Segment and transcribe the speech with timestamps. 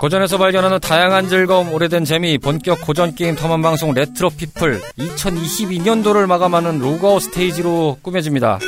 [0.00, 6.78] 고전에서 발견하는 다양한 즐거움, 오래된 재미, 본격 고전 게임 탐험 방송 레트로 피플 2022년도를 마감하는
[6.80, 8.58] 로그아웃 스테이지로 꾸며집니다.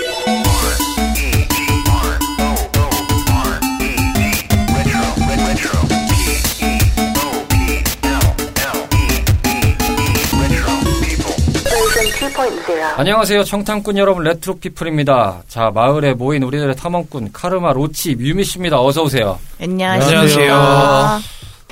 [12.98, 13.44] 안녕하세요.
[13.44, 15.42] 청탐꾼 여러분, 레트로 피플입니다.
[15.48, 18.80] 자, 마을에 모인 우리들의 탐험꾼 카르마 로치 뮤미 씨입니다.
[18.80, 19.38] 어서 오세요.
[19.60, 21.20] 안녕하세요.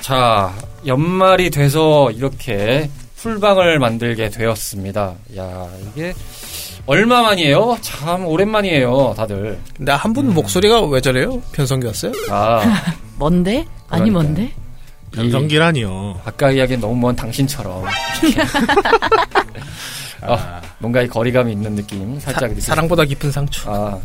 [0.01, 0.53] 자,
[0.85, 5.13] 연말이 돼서 이렇게 풀방을 만들게 되었습니다.
[5.37, 6.13] 야, 이게
[6.85, 7.77] 얼마만이에요?
[7.81, 9.57] 참 오랜만이에요, 다들.
[9.75, 11.41] 근데 한분 목소리가 왜 저래요?
[11.53, 12.11] 변성기였어요?
[12.29, 12.61] 아,
[13.17, 13.65] 뭔데?
[13.89, 14.11] 아니 그러니까요.
[14.11, 14.43] 뭔데?
[14.43, 16.19] 이 변성기라니요.
[16.23, 17.83] 아까 이야기 너무 먼 당신처럼.
[20.21, 23.71] 아, 뭔가 이 거리감이 있는 느낌 살짝 느끼- 사랑보다 깊은 상처.
[23.71, 23.97] 아,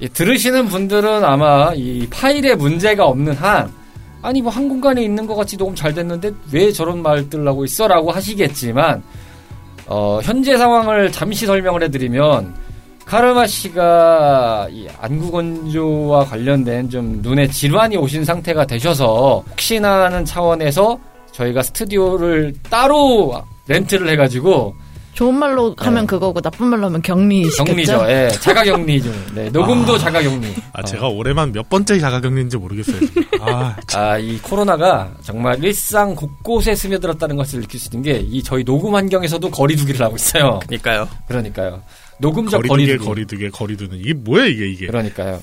[0.00, 3.70] 이 들으시는 분들은 아마 이 파일에 문제가 없는 한
[4.22, 8.10] 아니 뭐 한 공간에 있는 것 같이 녹음 잘 됐는데 왜 저런 말들 하고 있어라고
[8.10, 9.02] 하시겠지만
[9.86, 12.54] 어, 현재 상황을 잠시 설명을 해드리면
[13.04, 20.98] 카르마 씨가 이 안구 건조와 관련된 좀 눈에 질환이 오신 상태가 되셔서 혹시나 하는 차원에서
[21.32, 24.74] 저희가 스튜디오를 따로 렌트를 해가지고
[25.18, 26.06] 좋은 말로 하면 네.
[26.06, 27.64] 그거고 나쁜 말로 하면 격리시켰죠?
[27.64, 28.04] 격리죠.
[28.08, 29.12] 예, 자가 격리 중.
[29.34, 30.54] 네, 녹음도 자가 격리.
[30.72, 33.00] 아, 제가 올해만 몇 번째 자가 격리인지 모르겠어요.
[33.00, 33.24] 지금.
[33.40, 38.62] 아, 아, 이 코로나가 정말 일상 곳곳에 스며들었다는 것을 느낄 수 있는 게 이 저희
[38.62, 40.60] 녹음 환경에서도 거리두기를 하고 있어요.
[40.68, 41.08] 그니까요.
[41.26, 41.82] 그러니까요.
[42.20, 43.04] 녹음적 거리두기.
[43.04, 43.98] 거리두개, 거리두는.
[43.98, 44.86] 이게 뭐야, 이게, 이게.
[44.86, 45.40] 그러니까요.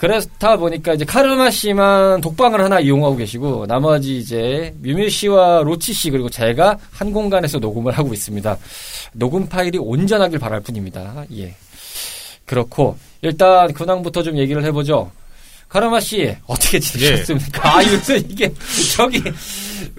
[0.00, 6.10] 그렇다 보니까 이제 카르마 씨만 독방을 하나 이용하고 계시고 나머지 이제 뮤밀 씨와 로치 씨
[6.10, 8.56] 그리고 제가 한 공간에서 녹음을 하고 있습니다.
[9.12, 11.26] 녹음 파일이 온전하길 바랄 뿐입니다.
[11.36, 11.54] 예.
[12.46, 15.10] 그렇고 일단 근황부터 좀 얘기를 해보죠.
[15.68, 17.60] 카르마 씨 어떻게 지내셨습니까?
[17.76, 18.50] 아 요새 이게
[18.96, 19.22] 저기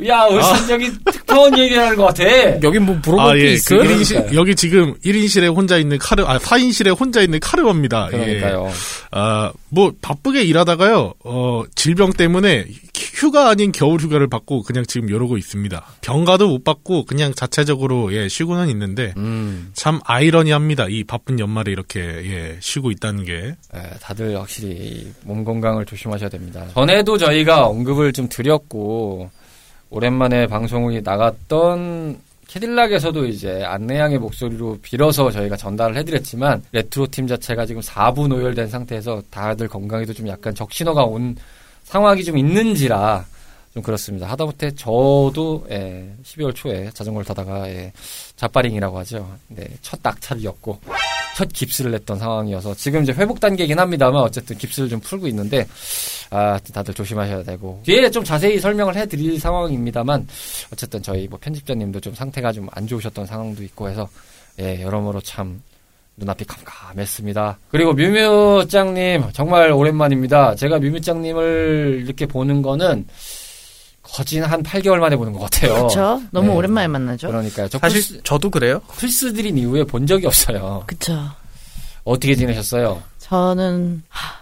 [0.07, 2.23] 야 무슨 저기 특파원 얘기를 하는 것 같아.
[2.63, 3.45] 여기 뭐 물어볼 아, 게 예.
[3.45, 3.81] 그 있어요?
[3.81, 4.39] 1인실, 그러니까요.
[4.39, 8.09] 여기 지금 1인실에 혼자 있는 카르, 아, 4인실에 혼자 있는 카르마입니다.
[8.13, 8.17] 예.
[8.17, 8.69] 그러니까요.
[9.11, 15.38] 아, 뭐, 바쁘게 일하다가요, 어, 질병 때문에 휴가 아닌 겨울 휴가를 받고 그냥 지금 이러고
[15.38, 15.85] 있습니다.
[16.01, 20.88] 병가도 못 받고 그냥 자체적으로, 예, 쉬고는 있는데, 음, 참 아이러니합니다.
[20.90, 23.56] 이 바쁜 연말에 이렇게, 예, 쉬고 있다는 게.
[23.75, 26.66] 예, 다들 확실히 몸 건강을 조심하셔야 됩니다.
[26.73, 29.29] 전에도 저희가 언급을 좀 드렸고
[29.91, 37.81] 오랜만에 방송이 나갔던 캐딜락에서도 이제 안내양의 목소리로 빌어서 저희가 전달을 해드렸지만 레트로 팀 자체가 지금
[37.81, 41.35] 사분오열된 상태에서 다들 건강에도 좀 약간 적신호가 온
[41.84, 43.25] 상황이 좀 있는지라
[43.74, 44.28] 좀 그렇습니다.
[44.29, 47.91] 하다못해 저도 예, 12월 초에 자전거를 타다가 예,
[48.38, 49.29] 자빠링이라고 하죠.
[49.47, 50.79] 네, 첫 낙차를 하였고
[51.38, 55.68] 첫 깁스를 냈던 상황이어서 지금 이제 회복 단계이긴 합니다만 어쨌든 깁스를 좀 풀고 있는데
[56.30, 60.28] 아 다들 조심하셔야 되고 뒤에 좀 자세히 설명을 해드릴 상황입니다만
[60.74, 64.08] 어쨌든 저희 뭐 편집자님도 좀 상태가 좀 안 좋으셨던 상황도 있고 해서
[64.59, 65.62] 예 여러모로 참
[66.18, 67.59] 눈앞이 캄캄했습니다.
[67.70, 70.56] 그리고 뮤뮤짱님 정말 오랜만입니다.
[70.56, 73.06] 제가 뮤뮤짱님을 이렇게 보는 거는
[74.03, 75.88] 거진 한 8개월 만에 보는 것 같아요.
[75.88, 76.22] 그쵸?
[76.31, 76.56] 너무 네.
[76.56, 77.28] 오랜만에 만나죠?
[77.28, 77.67] 그러니까요.
[77.69, 78.81] 저 사실 플스, 저도 그래요.
[78.97, 80.84] 플스드림 이후에 본 적이 없어요.
[80.88, 81.29] 그쵸.
[82.03, 83.01] 어떻게 지내셨어요?
[83.19, 84.34] 저는 하,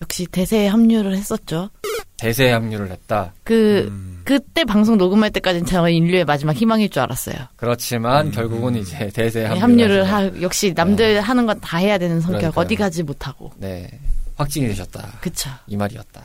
[0.00, 1.68] 역시 대세에 합류를 했었죠.
[2.16, 3.32] 대세 합류를 했다.
[3.42, 7.34] 그 음, 그때 방송 녹음할 때까지는 제가 인류의 마지막 희망일 줄 알았어요.
[7.56, 8.30] 그렇지만 음.
[8.32, 12.38] 결국은 이제 대세 네, 합류를, 합류를 하 역시 남들 하는 건 다 해야 되는 성격
[12.38, 12.64] 그러니까요.
[12.64, 13.50] 어디 가지 못하고.
[13.56, 13.90] 네
[14.36, 15.18] 확진이 되셨다.
[15.20, 15.50] 그쵸.
[15.66, 16.22] 이 말이었다.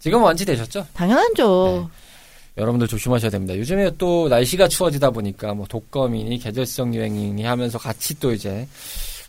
[0.00, 0.86] 지금 완치되셨죠?
[0.92, 1.88] 당연하죠.
[2.58, 3.56] 여러분들 조심하셔야 됩니다.
[3.56, 8.66] 요즘에 또 날씨가 추워지다 보니까 뭐 독거미니 계절성 유행이니 하면서 같이 또 이제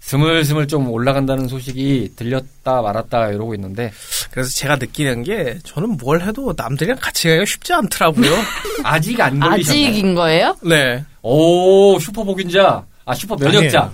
[0.02, 3.92] 스물스물 좀 올라간다는 소식이 들렸다 말았다 이러고 있는데
[4.32, 8.32] 그래서 제가 느끼는 게 저는 뭘 해도 남들이랑 같이 가기가 쉽지 않더라고요.
[8.84, 9.88] 아직 안 걸리셨나요?
[9.88, 10.56] 아직인 거예요?
[10.64, 11.04] 네.
[11.22, 13.92] 오 슈퍼 복균자 아 슈퍼 면역자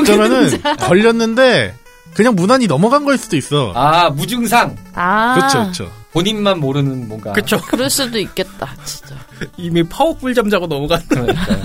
[0.00, 1.74] 어쩌면은 걸렸는데
[2.18, 3.72] 그냥 무난히 넘어간 걸 수도 있어.
[3.76, 5.92] 아 무증상 아, 그렇죠, 그렇죠.
[6.12, 7.60] 본인만 모르는 뭔가 그쵸.
[7.60, 9.14] 그럴 수도 있겠다, 진짜.
[9.56, 11.00] 이미 파워풀 잠자고 넘어간.
[11.08, 11.62] 그러니까요.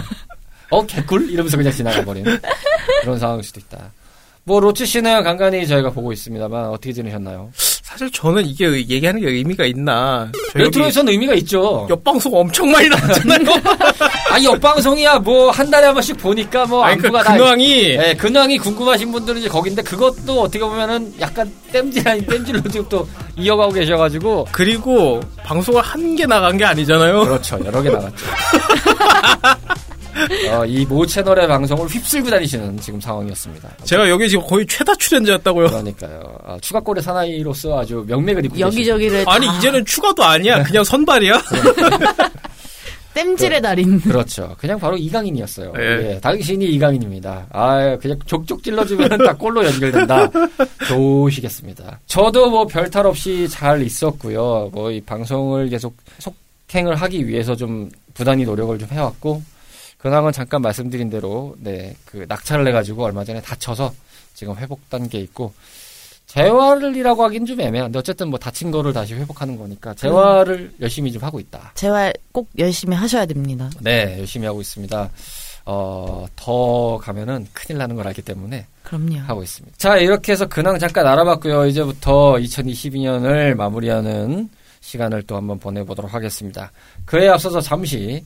[0.69, 2.39] 어 개꿀 이러면서 그냥 지나가 버리는
[3.01, 3.91] 그런 상황일 수도 있다.
[4.43, 7.49] 뭐 로치 씨는 간간히 저희가 보고 있습니다만 어떻게 지내셨나요?
[7.55, 10.31] 사실 저는 이게 의- 얘기하는 게 의미가 있나.
[10.53, 11.87] 레트로에서는 의미가 있죠.
[11.89, 13.39] 옆방송 엄청 많이 나왔잖아요.
[14.33, 18.15] 아 옆방송이야 뭐 한 달에 한 번씩 보니까 뭐 아니, 그 안부가 다 근황이 예,
[18.17, 23.71] 근황이 궁금하신 분들은 이제 거긴데 그것도 어떻게 보면은 약간 땜질 아닌 땜질로 지금 또 이어가고
[23.73, 27.21] 계셔가지고 그리고 방송을 한 개 나간 게 아니잖아요.
[27.21, 28.25] 그렇죠 여러 개 나갔죠.
[30.51, 33.67] 어, 이모 채널의 방송을 휩쓸고 다니시는 지금 상황이었습니다.
[33.83, 35.67] 제가 여기 지금 거의 최다 출연자였다고요.
[35.67, 36.21] 그러니까요.
[36.45, 40.61] 아, 추가골의 사나이로서 아주 명맥을 잇고 여기저기를 아니 다 이제는 추가도 아니야.
[40.63, 41.41] 그냥 선발이야.
[43.13, 43.99] 땜질의 달인.
[44.01, 44.55] 그 렇죠.
[44.57, 45.73] 그냥 바로 이강인이었어요.
[45.77, 45.81] 예.
[46.15, 47.47] 예, 당신이 이강인입니다.
[47.51, 50.29] 아, 그냥 족족 찔러주면 다 골로 연결된다.
[50.87, 51.99] 좋으시겠습니다.
[52.05, 54.69] 저도 뭐 별탈 없이 잘 있었고요.
[54.73, 59.41] 뭐 이 방송을 계속 속행을 하기 위해서 좀 부단히 노력을 좀 해왔고,
[59.97, 63.91] 근황은 잠깐 말씀드린 대로, 네, 그 낙찰을 해가지고 얼마 전에 다쳐서
[64.35, 65.53] 지금 회복 단계에 있고,
[66.33, 71.39] 재활이라고 하긴 좀 애매한데, 어쨌든 뭐 다친 거를 다시 회복하는 거니까, 재활을 열심히 좀 하고
[71.39, 71.71] 있다.
[71.75, 73.69] 재활 꼭 열심히 하셔야 됩니다.
[73.79, 75.09] 네, 열심히 하고 있습니다.
[75.65, 79.19] 어, 더 가면은 큰일 나는 걸 알기 때문에 그럼요.
[79.19, 79.77] 하고 있습니다.
[79.77, 81.67] 자, 이렇게 해서 근황 잠깐 알아봤고요.
[81.67, 84.49] 이제부터 2022년을 마무리하는
[84.81, 86.71] 시간을 또 한번 보내보도록 하겠습니다.
[87.05, 88.25] 그에 앞서서 잠시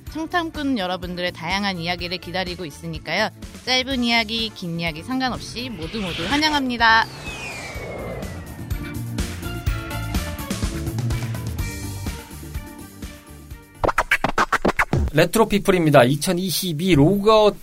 [0.11, 3.29] 청탐꾼 여러분들의 다양한 이야기를 기다리고 있으니까요.
[3.65, 7.05] 짧은 이야기, 긴 이야기 상관없이 모두 모두 환영합니다.
[15.13, 16.03] 레트로 피플입니다.
[16.03, 17.57] 2022 로그아웃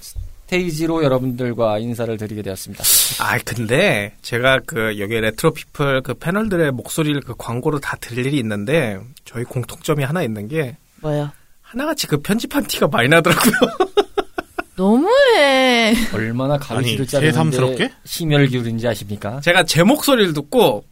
[0.49, 2.85] 스테이지로 여러분들과 인사를 드리게 되었습니다.
[3.21, 8.39] 아 근데 제가 그 여기 레트로 피플 그 패널들의 목소리를 그 광고로 다 들을 일이
[8.39, 11.31] 있는데 저희 공통점이 하나 있는 게 뭐요?
[11.71, 13.53] 하나같이 그 편집한 티가 많이 나더라고요.
[14.77, 15.95] 너무해.
[16.15, 17.91] 얼마나 아니, 자르는데 새삼스럽게?
[18.05, 19.41] 심혈을 기울인지 아십니까?
[19.41, 20.85] 제가 제 목소리를 듣고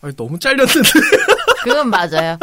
[0.00, 0.80] 아, 너무 잘렸는데
[1.64, 2.38] 그건 맞아요.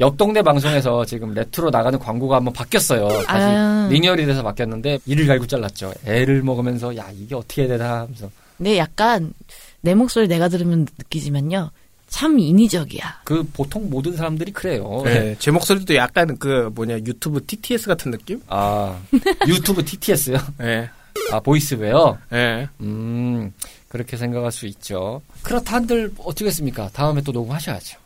[0.00, 3.06] 옆 동네 방송에서 지금 레트로 나가는 광고가 한번 바뀌었어요.
[3.26, 3.86] 다시 아.
[3.90, 5.92] 리뉴얼이 돼서 바뀌었는데 이를 갈고 잘랐죠.
[6.06, 9.34] 애를 먹으면서 야 이게 어떻게 해야 되나 하면서 근데 약간
[9.82, 11.70] 내 목소리 내가 들으면 느끼지만요.
[12.10, 13.22] 참 인위적이야.
[13.24, 15.02] 그 보통 모든 사람들이 그래요.
[15.04, 18.42] 네, 제 목소리도 약간 그 뭐냐 유튜브 TTS 같은 느낌?
[18.48, 19.00] 아
[19.48, 20.36] 유튜브 TTS요?
[20.58, 20.90] 네,
[21.32, 22.18] 아 보이스웨어?
[22.30, 22.68] 네.
[22.80, 23.52] 음
[23.88, 25.22] 그렇게 생각할 수 있죠.
[25.42, 26.90] 그렇다 한들 어떻겠습니까?
[26.92, 27.98] 다음에 또 녹음하셔야죠.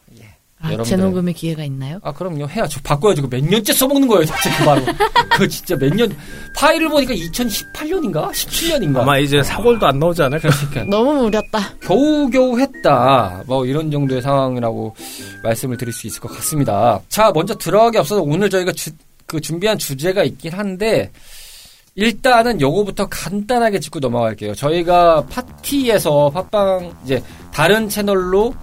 [0.64, 0.69] 예.
[0.69, 1.99] 아, 여러분들의- 재녹음의 기회가 있나요?
[2.02, 2.81] 아 그럼요 해야죠.
[2.82, 3.22] 바꿔야죠.
[3.22, 4.25] 그거 몇 년째 써먹는 거예요.
[4.25, 4.82] 대체 그 바로.
[5.37, 6.16] 그 진짜 몇 년
[6.56, 8.99] 파일을 보니까 2018년인가 17년인가.
[9.00, 10.49] 아마 이제 사골도 안 나오지 않을까?
[10.70, 11.70] 그러니까 너무 무렸다.
[11.82, 13.43] 겨우겨우 했다.
[13.46, 14.94] 뭐 이런 정도의 상황이라고
[15.43, 17.00] 말씀을 드릴 수 있을 것 같습니다.
[17.08, 18.90] 자, 먼저 들어가기 앞서서 오늘 저희가 주-
[19.26, 21.11] 그 준비한 주제가 있긴 한데
[21.96, 24.55] 일단은 요거부터 간단하게 짚고 넘어갈게요.
[24.55, 27.22] 저희가 파티에서 팟빵 이제
[27.52, 28.55] 다른 채널로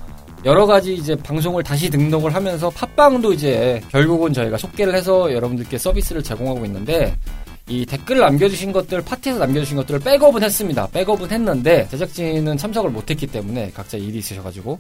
[0.44, 6.24] 여러 가지 이제 방송을 다시 등록을 하면서 팟빵도 이제 결국은 저희가 속개를 해서 여러분들께 서비스를
[6.24, 7.16] 제공하고 있는데
[7.70, 10.88] 이 댓글 남겨주신 것들 파티에서 남겨주신 것들을 백업은 했습니다.
[10.88, 14.80] 백업은 했는데 제작진은 참석을 못했기 때문에 각자 일이 있으셔가지고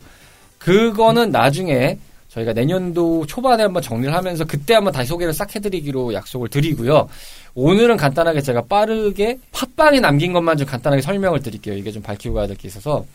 [0.57, 1.97] 그거는 나중에
[2.29, 7.07] 저희가 내년도 초반에 한번 정리를 하면서 그때 한번 다시 소개를 싹 해드리기로 약속을 드리고요.
[7.53, 11.75] 오늘은 간단하게 제가 빠르게 팟빵에 남긴 것만 좀 간단하게 설명을 드릴게요.
[11.75, 13.05] 이게 좀 밝히고 가야 될 게 있어서.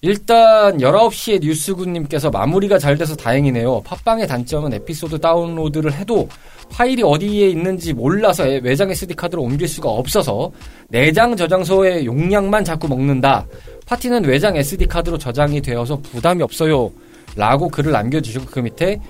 [0.00, 3.82] 일단 19시에 뉴스군님께서 마무리가 잘 돼서 다행이네요.
[3.82, 6.28] 팟빵의 단점은 에피소드 다운로드를 해도
[6.70, 10.52] 파일이 어디에 있는지 몰라서 외장 SD카드로 옮길 수가 없어서
[10.88, 13.44] 내장 저장소의 용량만 자꾸 먹는다.
[13.86, 16.92] 파티는 외장 SD카드로 저장이 되어서 부담이 없어요.
[17.34, 19.00] 라고 글을 남겨주시고 그 밑에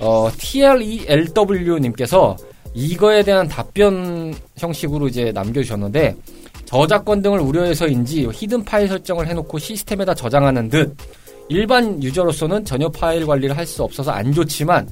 [0.00, 2.36] 어, TLELW님께서
[2.74, 6.14] 이거에 대한 답변 형식으로 이제 남겨주셨는데
[6.66, 10.94] 저작권 등을 우려해서인지 히든 파일 설정을 해놓고 시스템에다 저장하는 듯
[11.48, 14.88] 일반 유저로서는 전혀 파일 관리를 할 수 없어서 안 좋지만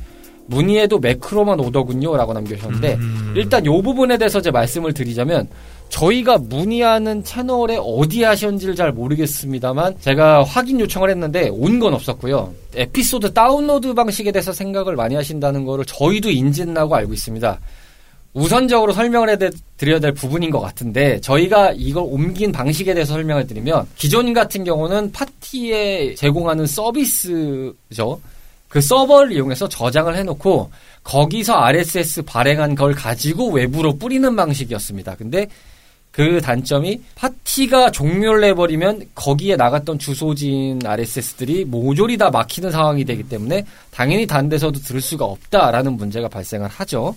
[0.47, 2.99] 문의해도 매크로만 오더군요 라고 남겨주셨는데
[3.35, 5.49] 일단 요 부분에 대해서 제 말씀을 드리자면
[5.88, 12.52] 저희가 문의하는 채널에 어디 하셨는지를 잘 모르겠습니다만 제가 확인 요청을 했는데 온 건 없었고요.
[12.75, 17.59] 에피소드 다운로드 방식에 대해서 생각을 많이 하신다는 거를 저희도 인지는 하고 알고 있습니다.
[18.34, 24.32] 우선적으로 설명을 해드려야 될 부분인 것 같은데 저희가 이걸 옮긴 방식에 대해서 설명을 드리면 기존
[24.32, 28.20] 같은 경우는 파티에 제공하는 서비스죠.
[28.68, 30.68] 그 서버를 이용해서 저장을 해놓고
[31.04, 35.14] 거기서 RSS 발행한 걸 가지고 외부로 뿌리는 방식이었습니다.
[35.14, 35.46] 근데
[36.10, 43.64] 그 단점이 파티가 종료를 해버리면 거기에 나갔던 주소지인 RSS들이 모조리 다 막히는 상황이 되기 때문에
[43.90, 47.16] 당연히 다른 데서도 들을 수가 없다라는 문제가 발생을 하죠.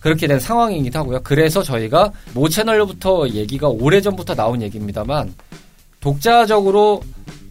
[0.00, 1.20] 그렇게 된 상황이기도 하고요.
[1.22, 5.34] 그래서 저희가 모 채널로부터 얘기가 오래전부터 나온 얘기입니다만
[6.00, 7.02] 독자적으로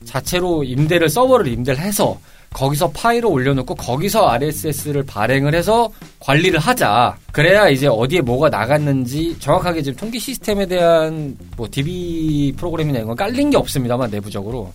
[0.03, 2.19] 자체로 임대를 서버를 임대를 해서
[2.51, 7.15] 거기서 파일을 올려놓고 거기서 RSS를 발행을 해서 관리를 하자.
[7.31, 13.15] 그래야 이제 어디에 뭐가 나갔는지 정확하게 지금 통계 시스템에 대한 뭐 DB 프로그램이나 이런 건
[13.15, 14.73] 깔린 게 없습니다만 내부적으로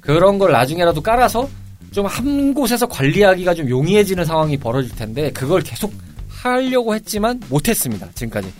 [0.00, 1.48] 그런 걸 나중에라도 깔아서
[1.92, 5.92] 좀 한 곳에서 관리하기가 좀 용이해지는 상황이 벌어질 텐데 그걸 계속
[6.44, 8.08] 하려고 했지만 못했습니다.
[8.14, 8.52] 지금까지.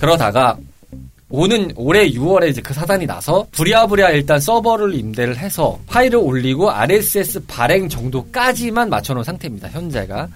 [0.00, 0.56] 그러다가
[1.28, 7.46] 오는 올해 6월에 이제 그 사단이 나서 부랴부랴 일단 서버를 임대를 해서 파일을 올리고 RSS
[7.46, 9.68] 발행 정도까지만 맞춰놓은 상태입니다.
[9.68, 10.28] 현재가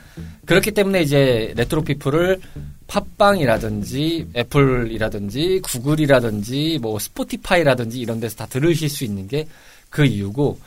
[0.47, 2.41] 그렇기 때문에 이제 레트로 피플을
[2.87, 9.47] 팟빵이라든지 애플이라든지 구글이라든지 뭐 스포티파이라든지 이런 데서 다 들으실 수 있는 게
[9.91, 10.59] 그 이유고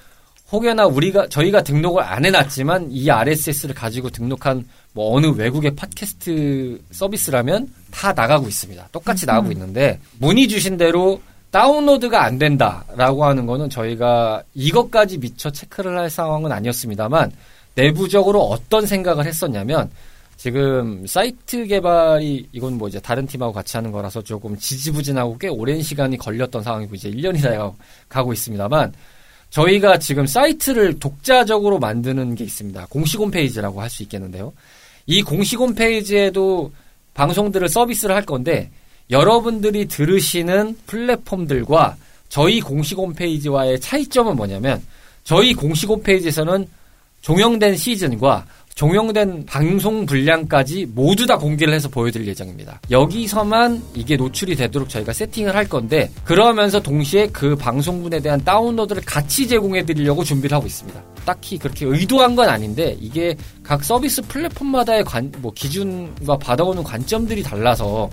[0.52, 7.72] 혹여나 우리가 저희가 등록을 안 해놨지만 이 RSS를 가지고 등록한 뭐 어느 외국의 팟캐스트 서비스라면
[7.92, 8.90] 다 나가고 있습니다.
[8.92, 15.98] 똑같이 나가고 있는데 문의 주신 대로 다운로드가 안 된다라고 하는 거는 저희가 이것까지 미처 체크를
[15.98, 17.32] 할 상황은 아니었습니다만
[17.76, 19.90] 내부적으로 어떤 생각을 했었냐면
[20.38, 25.82] 지금 사이트 개발이 이건 뭐 이제 다른 팀하고 같이 하는 거라서 조금 지지부진하고 꽤 오랜
[25.82, 27.72] 시간이 걸렸던 상황이고 이제 1년이 다
[28.08, 28.94] 가고 있습니다만
[29.50, 32.88] 저희가 지금 사이트를 독자적으로 만드는 게 있습니다.
[32.90, 34.54] 공식 홈페이지라고 할 수 있겠는데요.
[35.10, 36.72] 이 공식 홈페이지에도
[37.16, 38.70] 방송들을 서비스를 할 건데
[39.10, 41.98] 여러분들이 들으시는 플랫폼들과
[42.30, 44.84] 저희 공식 홈페이지와의 차이점은 뭐냐면
[45.24, 46.68] 저희 공식 홈페이지에서는
[47.22, 48.46] 종영된 시즌과
[48.80, 52.80] 종영된 방송 분량까지 모두 다 공개를 해서 보여드릴 예정입니다.
[52.90, 59.50] 여기서만 이게 노출이 되도록 저희가 세팅을 할 건데 그러면서 동시에 그 방송분에 대한 다운로드를 같이
[59.50, 61.04] 제공해 드리려고 준비를 하고 있습니다.
[61.26, 68.10] 딱히 그렇게 의도한 건 아닌데 이게 각 서비스 플랫폼마다의 관, 뭐 기준과 받아오는 관점들이 달라서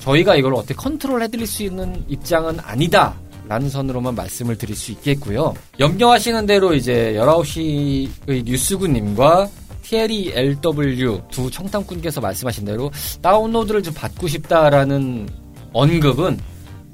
[0.00, 3.14] 저희가 이걸 어떻게 컨트롤 해드릴 수 있는 입장은 아니다.
[3.48, 5.54] 라는 선으로만 말씀을 드릴 수 있겠고요.
[5.80, 9.48] 염려하시는 대로 이제 19시의 뉴스구님과
[9.92, 15.28] TLE LW 두 청탐꾼께서 말씀하신 대로 다운로드를 좀 받고 싶다라는
[15.74, 16.38] 언급은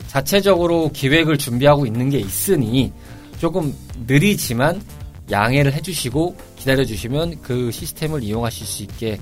[0.09, 2.93] 자체적으로 기획을 준비하고 있는 게 있으니
[3.39, 3.73] 조금
[4.09, 4.83] 느리지만
[5.31, 9.21] 양해를 해주시고 기다려주시면 그 시스템을 이용하실 수 있게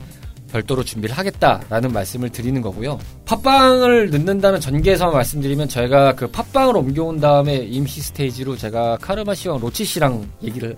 [0.51, 2.99] 별도로 준비를 하겠다라는 말씀을 드리는 거고요.
[3.27, 9.85] 팟빵을 넣는다는 전개에서 말씀드리면 저희가 그 팟빵을 옮겨온 다음에 임시 스테이지로 제가 카르마 씨와 로치
[9.85, 10.77] 씨랑 얘기를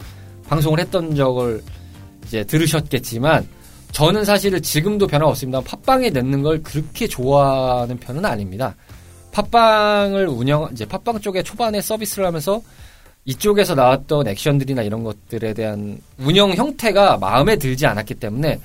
[0.49, 1.63] 방송을 했던 적을
[2.29, 3.49] 이제 들으셨겠지만
[3.93, 5.61] 저는 사실 지금도 변화 없습니다.
[5.63, 8.77] 팟빵에 넣는 걸 그렇게 좋아하는 편은 아닙니다.
[9.33, 12.61] 팟빵을 운영 이제 팟빵 쪽에 초반에 서비스를 하면서
[13.25, 18.61] 이쪽에서 나왔던 액션들이나 이런 것들에 대한 운영 형태가 마음에 들지 않았기 때문에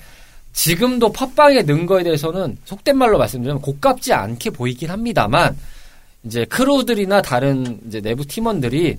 [0.52, 5.56] 지금도 팟빵에 넣은 거에 대해서는 속된 말로 말씀드리면 고깝지 않게 보이긴 합니다만
[6.24, 8.96] 이제 크루들이나 다른 이제 내부 팀원들이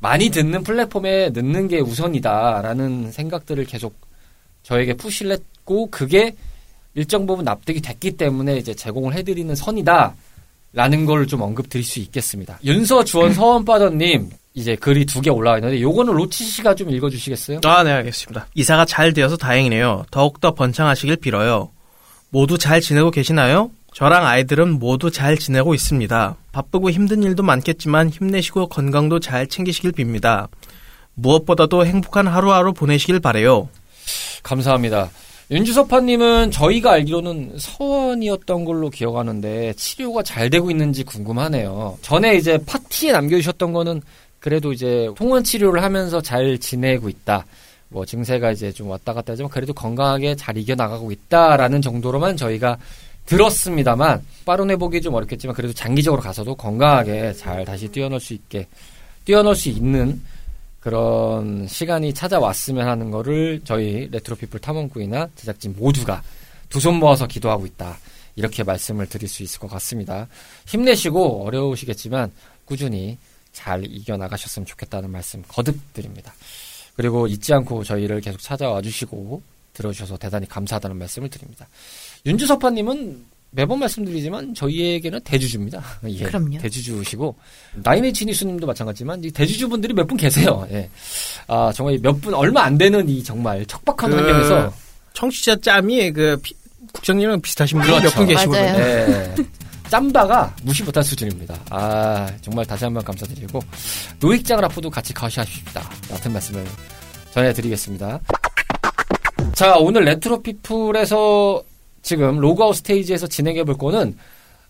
[0.00, 3.96] 많이 듣는 플랫폼에 넣는 게 우선이다라는 생각들을 계속
[4.62, 6.34] 저에게 푸시를 했고 그게
[6.94, 10.14] 일정 부분 납득이 됐기 때문에 이제 제공을 해드리는 선이다.
[10.74, 12.58] 라는 걸 좀 언급 드릴 수 있겠습니다.
[12.62, 17.60] 윤서 주원 서원빠더님 이제 글이 두 개 올라와 있는데 요거는 로치 씨가 좀 읽어주시겠어요?
[17.64, 18.46] 아, 네, 알겠습니다.
[18.54, 20.04] 이사가 잘 되어서 다행이네요.
[20.10, 21.70] 더욱더 번창하시길 빌어요.
[22.30, 23.70] 모두 잘 지내고 계시나요?
[23.92, 26.36] 저랑 아이들은 모두 잘 지내고 있습니다.
[26.52, 30.48] 바쁘고 힘든 일도 많겠지만 힘내시고 건강도 잘 챙기시길 빕니다.
[31.14, 33.68] 무엇보다도 행복한 하루하루 보내시길 바래요.
[34.42, 35.10] 감사합니다.
[35.50, 41.98] 윤주섭파님은 저희가 알기로는 서원이었던 걸로 기억하는데 치료가 잘 되고 있는지 궁금하네요.
[42.02, 44.02] 전에 이제 파티에 남겨주셨던 거는
[44.40, 47.46] 그래도 이제 통원 치료를 하면서 잘 지내고 있다.
[47.88, 52.76] 뭐 증세가 이제 좀 왔다 갔다 하지만 그래도 건강하게 잘 이겨나가고 있다라는 정도로만 저희가
[53.28, 58.66] 들었습니다만 빠른 회복이 좀 어렵겠지만 그래도 장기적으로 가서도 건강하게 잘 다시 뛰어놀 수 있게
[59.26, 60.22] 뛰어놀 수 있는
[60.80, 66.22] 그런 시간이 찾아왔으면 하는 거를 저희 레트로피플 탐험꾼이나 제작진 모두가
[66.70, 67.98] 두 손 모아서 기도하고 있다.
[68.36, 70.26] 이렇게 말씀을 드릴 수 있을 것 같습니다.
[70.66, 72.30] 힘내시고 어려우시겠지만
[72.64, 73.18] 꾸준히
[73.52, 76.32] 잘 이겨나가셨으면 좋겠다는 말씀 거듭 드립니다.
[76.96, 79.42] 그리고 잊지 않고 저희를 계속 찾아와 주시고
[79.74, 81.66] 들어주셔서 대단히 감사하다는 말씀을 드립니다.
[82.26, 85.82] 윤주섭파님은 매번 말씀드리지만 저희에게는 대주주입니다.
[86.08, 86.58] 예, 그럼요.
[86.58, 87.34] 대주주시고
[87.76, 90.66] 나인의 지니수님도 마찬가지지만 이 대주주분들이 몇 분 계세요.
[90.70, 90.88] 예.
[91.46, 94.72] 아 정말 몇 분 얼마 안 되는 이 정말 척박한 그 환경에서
[95.14, 96.54] 청취자 짬이 그 피-
[96.92, 98.08] 국장님이랑 비슷하신 분이 그렇죠.
[98.08, 98.62] 몇분 계시거든요.
[98.80, 99.34] 예.
[99.88, 101.58] 짬바가 무시 못할 수준입니다.
[101.70, 103.60] 아 정말 다시 한번 감사드리고
[104.20, 105.80] 노익장을 앞으로도 같이 가셔야십시다.
[106.10, 106.66] 같은 말씀을
[107.32, 108.20] 전해드리겠습니다.
[109.54, 111.62] 자 오늘 레트로 피플에서
[112.02, 114.16] 지금 로그아웃 스테이지에서 진행해 볼 거는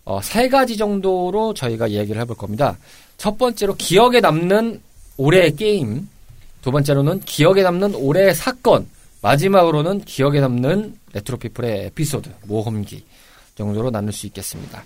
[0.05, 2.77] 어, 세 가지 정도로 저희가 이야기를 해볼 겁니다.
[3.17, 4.81] 첫 번째로 기억에 남는
[5.17, 6.07] 올해의 게임,
[6.61, 8.87] 두 번째로는 기억에 남는 올해의 사건,
[9.21, 13.03] 마지막으로는 기억에 남는 레트로피플의 에피소드, 모험기
[13.55, 14.81] 정도로 나눌 수 있겠습니다.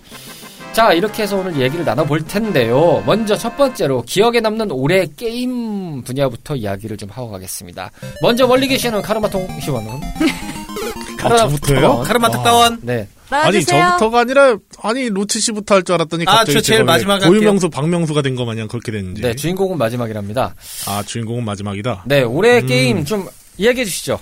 [0.73, 3.03] 자, 이렇게 해서 오늘 얘기를 나눠볼 텐데요.
[3.05, 7.91] 먼저 첫 번째로 기억에 남는 올해 게임 분야부터 이야기를 좀 하고 가겠습니다.
[8.23, 10.01] 먼저 멀리 계시는 카르마통 시원은.
[11.25, 11.99] 아, 저부터요?
[12.01, 12.31] 카르마 아.
[12.31, 12.79] 특파원.
[12.81, 13.07] 네.
[13.29, 13.83] 아니 나와주세요.
[13.97, 17.23] 저부터가 아니라 아니 로치 씨부터 할 줄 알았더니 아, 갑자기 저 제일 제가 왜 마지막에
[17.25, 17.39] 할게요.
[17.39, 19.21] 고유명수 박명수가 된 거 마냥 그렇게 됐는지.
[19.21, 20.53] 네, 주인공은 마지막이랍니다.
[20.87, 22.03] 아 주인공은 마지막이다.
[22.05, 22.67] 네, 올해 음.
[22.67, 23.27] 게임 좀
[23.57, 24.19] 이야기해 주시죠.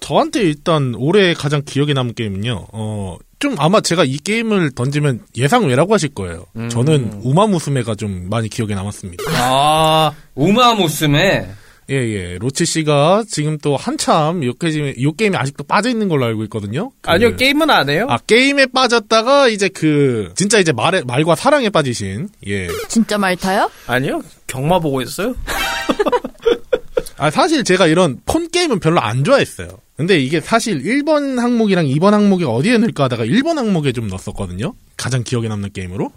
[0.00, 2.66] 저한테 일단 올해 가장 기억에 남은 게임은요.
[2.72, 6.46] 어, 좀 아마 제가 이 게임을 던지면 예상 외라고 하실 거예요.
[6.56, 6.68] 음.
[6.70, 9.22] 저는 우마무스메가 좀 많이 기억에 남았습니다.
[9.28, 11.48] 아, 우마무스메.
[11.90, 12.38] 예, 예.
[12.38, 16.90] 로치 씨가 지금 또 한참 요 게임에, 요 게임에 아직도 빠져 있는 걸로 알고 있거든요.
[17.00, 18.06] 그- 아니요, 게임은 안 해요.
[18.10, 22.68] 아, 게임에 빠졌다가 이제 그, 진짜 이제 말에, 말과 사랑에 빠지신, 예.
[22.88, 23.70] 진짜 말 타요?
[23.86, 25.34] 아니요, 경마 보고 있어요.
[27.16, 29.68] 아, 사실 제가 이런 폰 게임은 별로 안 좋아했어요.
[29.96, 34.74] 근데 이게 사실 1번 항목이랑 2번 항목에 어디에 넣을까 하다가 1번 항목에 좀 넣었었거든요.
[34.96, 36.12] 가장 기억에 남는 게임으로.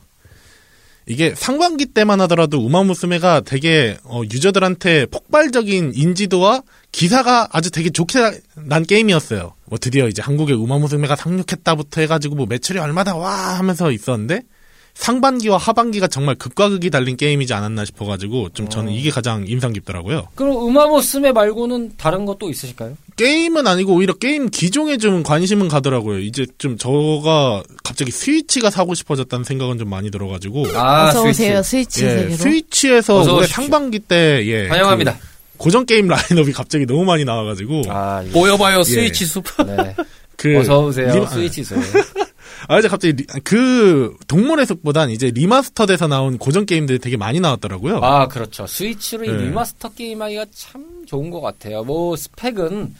[1.08, 8.20] 이게 상반기 때만 하더라도 우마무스메가 되게 어, 유저들한테 폭발적인 인지도와 기사가 아주 되게 좋게
[8.66, 9.54] 난 게임이었어요.
[9.66, 14.44] 뭐 드디어 이제 한국에 우마무스메가 상륙했다부터 해가지고 뭐 매출이 얼마다 와 하면서 있었는데
[14.94, 20.28] 상반기와 하반기가 정말 극과 극이 달린 게임이지 않았나 싶어가지고 좀 저는 이게 가장 인상 깊더라고요.
[20.36, 22.98] 그럼 우마무스메 말고는 다른 것도 있으실까요?
[23.16, 26.20] 게임은 아니고 오히려 게임 기종에 좀 관심은 가더라고요.
[26.20, 31.24] 이제 좀 저가 갑자기 스위치가 사고 싶어졌다는 생각은 좀 많이 들어가지고 아, 어서.
[31.24, 32.36] 오세요 스위치 예, 세계로.
[32.38, 33.48] 스위치에서 올해.
[33.48, 35.14] 상반기 때 예, 환영합니다.
[35.18, 39.44] 그 고전 게임 라인업이 갑자기 너무 많이 나와가지고 아, 이거- 모여봐요, 스위치 숲.
[39.66, 39.96] 네.
[40.36, 41.14] 그 어서 오세요.
[41.14, 41.76] 리- 스위치 소.
[42.68, 47.98] 아 이제 갑자기 리- 그 동물의 숲보단 이제 리마스터돼서 나온 고전 게임들이 되게 많이 나왔더라고요.
[47.98, 48.66] 아, 그렇죠.
[48.68, 49.38] 스위치로 이 네.
[49.46, 51.84] 리마스터 게임하기가 참 좋은 것 같아요.
[51.84, 52.94] 뭐, 스펙은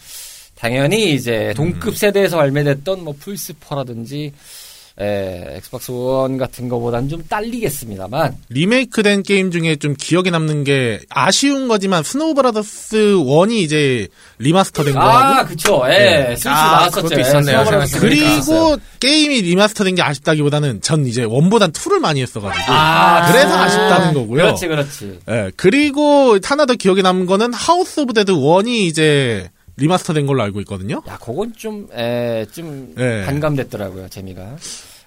[0.56, 4.32] 당연히 이제 동급 세대에서 발매됐던 뭐 플스4라든지
[5.02, 11.68] 에, 엑스박스 원 같은 거보단 좀 딸리겠습니다만 리메이크된 게임 중에 좀 기억에 남는 게 아쉬운
[11.68, 15.82] 거지만 스노우 브라더스 1이 이제 리마스터된 거하고 아, 그쵸.
[15.88, 15.90] 예.
[15.90, 16.26] 네.
[16.36, 17.02] 스위치 아, 나왔었죠.
[17.02, 17.66] 그것도 예, 있었네요.
[18.00, 23.64] 그리고 게임이 리마스터된 게 아쉽다기보다는 전 이제 one보단 2를 많이 했어가지고 아, 그래서 아.
[23.64, 24.44] 아쉽다는 거고요.
[24.44, 25.20] 그렇지, 그렇지.
[25.30, 30.60] 예, 그리고 하나 더 기억에 남은 거는 하우스 오브 데드 1이 이제 리마스터된 걸로 알고
[30.62, 31.02] 있거든요.
[31.08, 33.24] 야, 그건 좀, 에, 좀 예.
[33.26, 34.10] 반감됐더라고요.
[34.10, 34.58] 재미가.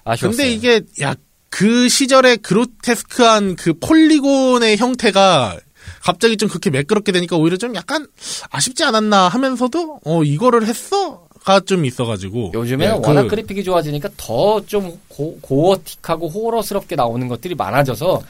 [0.05, 0.37] 아쉬웠어요.
[0.37, 5.59] 근데 이게 야그 시절의 그로테스크한 그 폴리곤의 형태가
[6.01, 8.07] 갑자기 좀 그렇게 매끄럽게 되니까 오히려 좀 약간
[8.51, 13.35] 아쉽지 않았나 하면서도 어 이거를 했어 가 좀 있어가지고 요즘에 는 예, 그- 워낙 그
[13.35, 18.21] 래픽이 좋아지니까 더 좀 고어틱하고 호러스럽게 나오는 것들이 많아져서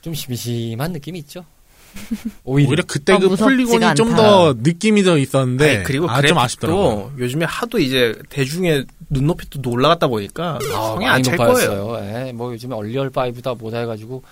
[0.00, 1.44] 좀 심심한 느낌이 있죠.
[2.44, 2.68] 오히려.
[2.68, 4.16] 오히려 그때 아, 그 폴리곤이 좀 않다.
[4.16, 6.94] 더 느낌이 더 있었는데 아니, 그리고 아, 좀 아쉽더라고요.
[6.94, 11.52] 그래픽도 요즘에 하도 이제 대중의 눈높이도 또 올라갔다 보니까 아, 성이 많이 안찰 거예요.
[11.52, 12.26] 높아졌어요.
[12.28, 14.22] 예, 뭐 요즘에 얼리얼 5다 뭐다 해가지고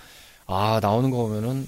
[0.47, 1.65] 아 나오는 거 보면은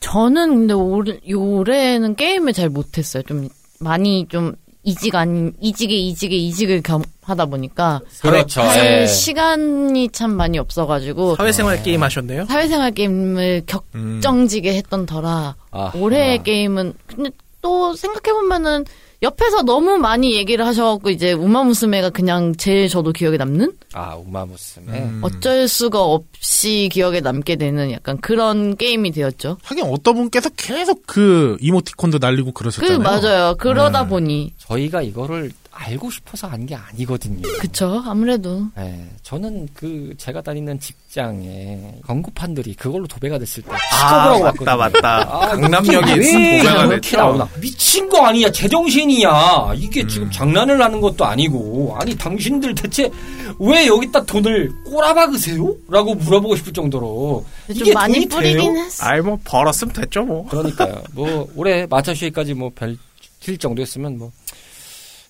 [0.00, 3.22] 저는 근데 올해 올해는 게임을 잘 못했어요.
[3.24, 8.62] 좀 많이 좀 이직 아닌 이직에 이직에 이직을 겸 하다 보니까 그렇죠.
[8.62, 9.06] 할 예.
[9.06, 12.46] 시간이 참 많이 없어가지고 사회생활 게임 하셨네요?
[12.46, 13.62] 사회생활 게임을
[13.94, 14.20] 음.
[14.20, 16.42] 격정지게 했던 터라 아, 올해의 아.
[16.42, 18.84] 게임은 근데 또 생각해 보면은
[19.22, 24.98] 옆에서 너무 많이 얘기를 하셔갖고 이제 우마무스메가 그냥 제일 저도 기억에 남는 아 우마무스메.
[24.98, 25.20] 음.
[25.22, 29.58] 어쩔 수가 없이 기억에 남게 되는 약간 그런 게임이 되었죠.
[29.62, 32.98] 하긴 어떤 분께서 계속 그 이모티콘도 날리고 그 그러셨잖아요.
[32.98, 33.54] 맞아요.
[33.58, 34.08] 그러다 네.
[34.08, 37.42] 보니 저희가 이거를 알고 싶어서 한게 아니거든요.
[37.60, 43.70] 그쵸 아무래도 예, 저는 그 제가 다니는 직장에 광고판들이 그걸로 도배가 됐을 때
[44.02, 44.76] 아, 맞다.
[44.76, 45.18] 맞다.
[45.30, 47.16] 아, 강남역에 왜 도배가 이렇게 됐죠.
[47.16, 47.48] 나오나?
[47.60, 48.50] 미친 거 아니야?
[48.50, 49.72] 제정신이야?
[49.76, 50.08] 이게 음.
[50.08, 53.10] 지금 장난을 하는 것도 아니고 아니 당신들 대체
[53.58, 55.74] 왜 여기다 돈을 꼬라박으세요?
[55.88, 58.84] 라고 물어보고 싶을 정도로 좀 이게 많이 돈이 뿌리긴 돼요?
[58.84, 59.04] 했어.
[59.06, 60.46] 아이, 뭐, 벌었으면 됐죠, 뭐.
[60.48, 61.02] 그러니까요.
[61.12, 64.32] 뭐 올해 마차슈이까지 뭐 별칠 정도였으면 뭐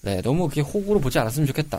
[0.03, 1.79] 네, 너무 그렇게 호구로 보지 않았으면 좋겠다.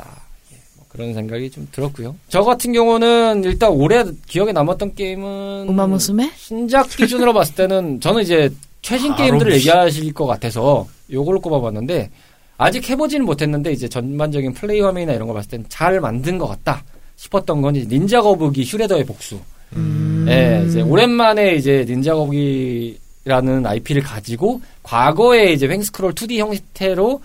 [0.53, 2.15] 예, 뭐 그런 생각이 좀 들었고요.
[2.29, 6.31] 저 같은 경우는 일단 올해 기억에 남았던 게임은 우마무스메?
[6.37, 8.49] 신작 기준으로 봤을 때는 저는 이제
[8.81, 12.09] 최신 아, 게임들을 롬- 얘기하실 것 같아서 요걸로 꼽아봤는데
[12.57, 16.83] 아직 해보지는 못했는데 이제 전반적인 플레이 화면이나 이런 거 봤을 땐 잘 만든 것 같다
[17.17, 19.39] 싶었던 건 이제 닌자 거북이 슈레더의 복수.
[19.75, 20.25] 음.
[20.29, 27.21] 예, 이제 오랜만에 이제 닌자 거북이라는 IP를 가지고 과거에 이제 횡스크롤 2D 형태로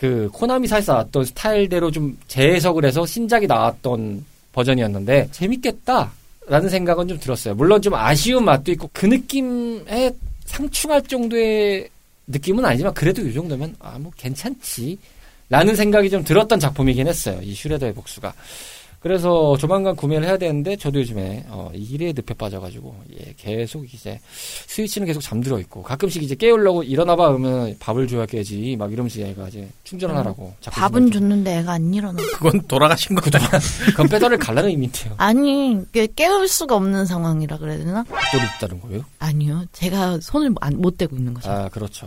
[0.00, 7.54] 그 코나미사에서 나왔던 스타일대로 좀 재해석을 해서 신작이 나왔던 버전이었는데 재밌겠다라는 생각은 좀 들었어요.
[7.54, 10.10] 물론 좀 아쉬운 맛도 있고 그 느낌에
[10.46, 11.90] 상충할 정도의
[12.28, 14.98] 느낌은 아니지만 그래도 이 정도면 아 뭐 괜찮지
[15.50, 17.38] 라는 생각이 좀 들었던 작품이긴 했어요.
[17.42, 18.32] 이 슈레더의 복수가.
[19.00, 24.20] 그래서 조만간 구매를 해야 되는데 저도 요즘에 어, 일에 늪에 빠져가지고 예, 계속 이제
[24.66, 29.48] 스위치는 계속 잠들어 있고 가끔씩 이제 깨우려고 일어나봐 그러면 밥을 줘야 깨지 막 이러면서 얘가
[29.48, 31.10] 이제 충전을 하라고 자꾸 밥은.
[31.12, 32.22] 줬는데 애가 안 일어나.
[32.34, 33.38] 그건 돌아가신 거죠.
[33.86, 35.14] 그건 빼달을 갈라는 의미인데요.
[35.16, 38.04] 아니, 깨- 깨울 수가 없는 상황이라 그래야 되나?
[38.04, 39.02] 또 있다는 거예요?
[39.18, 39.64] 아니요.
[39.72, 41.50] 제가 손을 안- 못 대고 있는 거죠.
[41.50, 42.06] 아 그렇죠.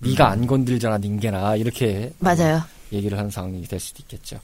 [0.00, 2.60] 네가 안 건들잖아 닌게나 이렇게 맞아요.
[2.92, 4.38] 얘기를 하는 상황이 될 수도 있겠죠.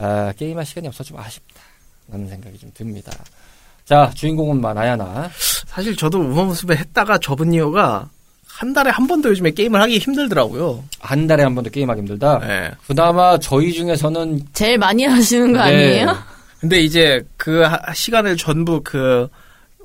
[0.00, 1.60] 아, 게임할 시간이 없어 좀 아쉽다.
[2.08, 3.12] 라는 생각이 좀 듭니다.
[3.84, 5.30] 자, 주인공은 마, 나야나.
[5.66, 8.08] 사실 저도 우먼모습에 했다가 접은 이유가
[8.46, 10.82] 한 달에 한 번도 요즘에 게임을 하기 힘들더라고요.
[10.98, 12.38] 한 달에 한 번도 게임하기 힘들다.
[12.40, 12.70] 네.
[12.86, 16.16] 그나마 저희 중에서는 제일 많이 하시는 거 네, 아니에요?
[16.60, 19.28] 근데 이제 그 하- 시간을 전부 그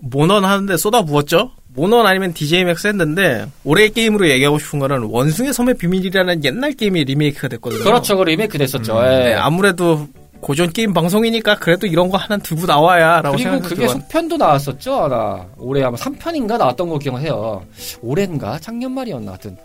[0.01, 1.51] 모넌 하는데 쏟아부었죠?
[1.75, 7.03] 모넌 아니면 DJ 맥스 했는데 올해 게임으로 얘기하고 싶은 거는 원숭이 섬의 비밀이라는 옛날 게임이
[7.03, 7.83] 리메이크가 됐거든요.
[7.83, 8.17] 그렇죠.
[8.17, 8.97] 그 리메이크 됐었죠.
[9.03, 9.09] 예.
[9.09, 10.07] 네, 아무래도
[10.39, 15.03] 고전 게임 방송이니까 그래도 이런 거 하나 두고 나와야라고 그리고 그게 속편도 나왔었죠.
[15.03, 15.45] 하나.
[15.57, 17.65] 올해 아마 3편인가 나왔던 거 기억해요.
[18.01, 18.57] 올해인가?
[18.59, 19.57] 작년 말이었나 하여튼.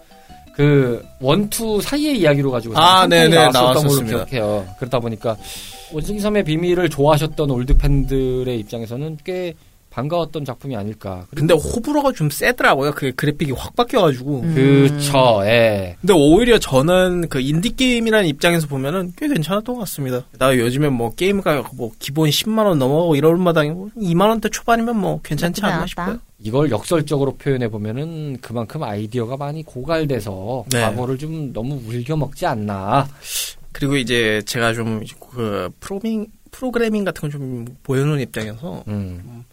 [0.57, 4.07] 그 one two 사이의 이야기로 가지고 아, 3편이 네네, 나왔었던 걸로.
[4.07, 4.66] 기억해요.
[4.79, 5.37] 그러다 보니까
[5.92, 9.55] 원숭이 섬의 비밀을 좋아하셨던 올드 팬들의 입장에서는 꽤
[9.90, 11.26] 반가웠던 작품이 아닐까.
[11.35, 12.92] 근데 호불호가 좀 세더라고요.
[12.92, 14.40] 그 그래픽이 확 바뀌어가지고.
[14.40, 14.55] 음.
[14.55, 15.96] 그쵸, 예.
[16.00, 20.24] 근데 오히려 저는 그 인디 게임이라는 입장에서 보면은 꽤 괜찮았던 것 같습니다.
[20.38, 24.96] 나 요즘에 뭐 게임가 뭐 기본 10만 원 넘어가고 이럴 마당에 뭐 2만 원대 초반이면
[24.96, 25.87] 뭐 괜찮지 않나.
[25.87, 26.18] 싶어요.
[26.42, 30.81] 이걸 역설적으로 표현해 보면은 그만큼 아이디어가 많이 고갈돼서 네.
[30.81, 33.09] 과거를 좀 너무 울겨 먹지 않나.
[33.72, 39.44] 그리고 이제 제가 좀 그 프로밍 프로그래밍 같은 걸좀 보여놓은 입장에서 음,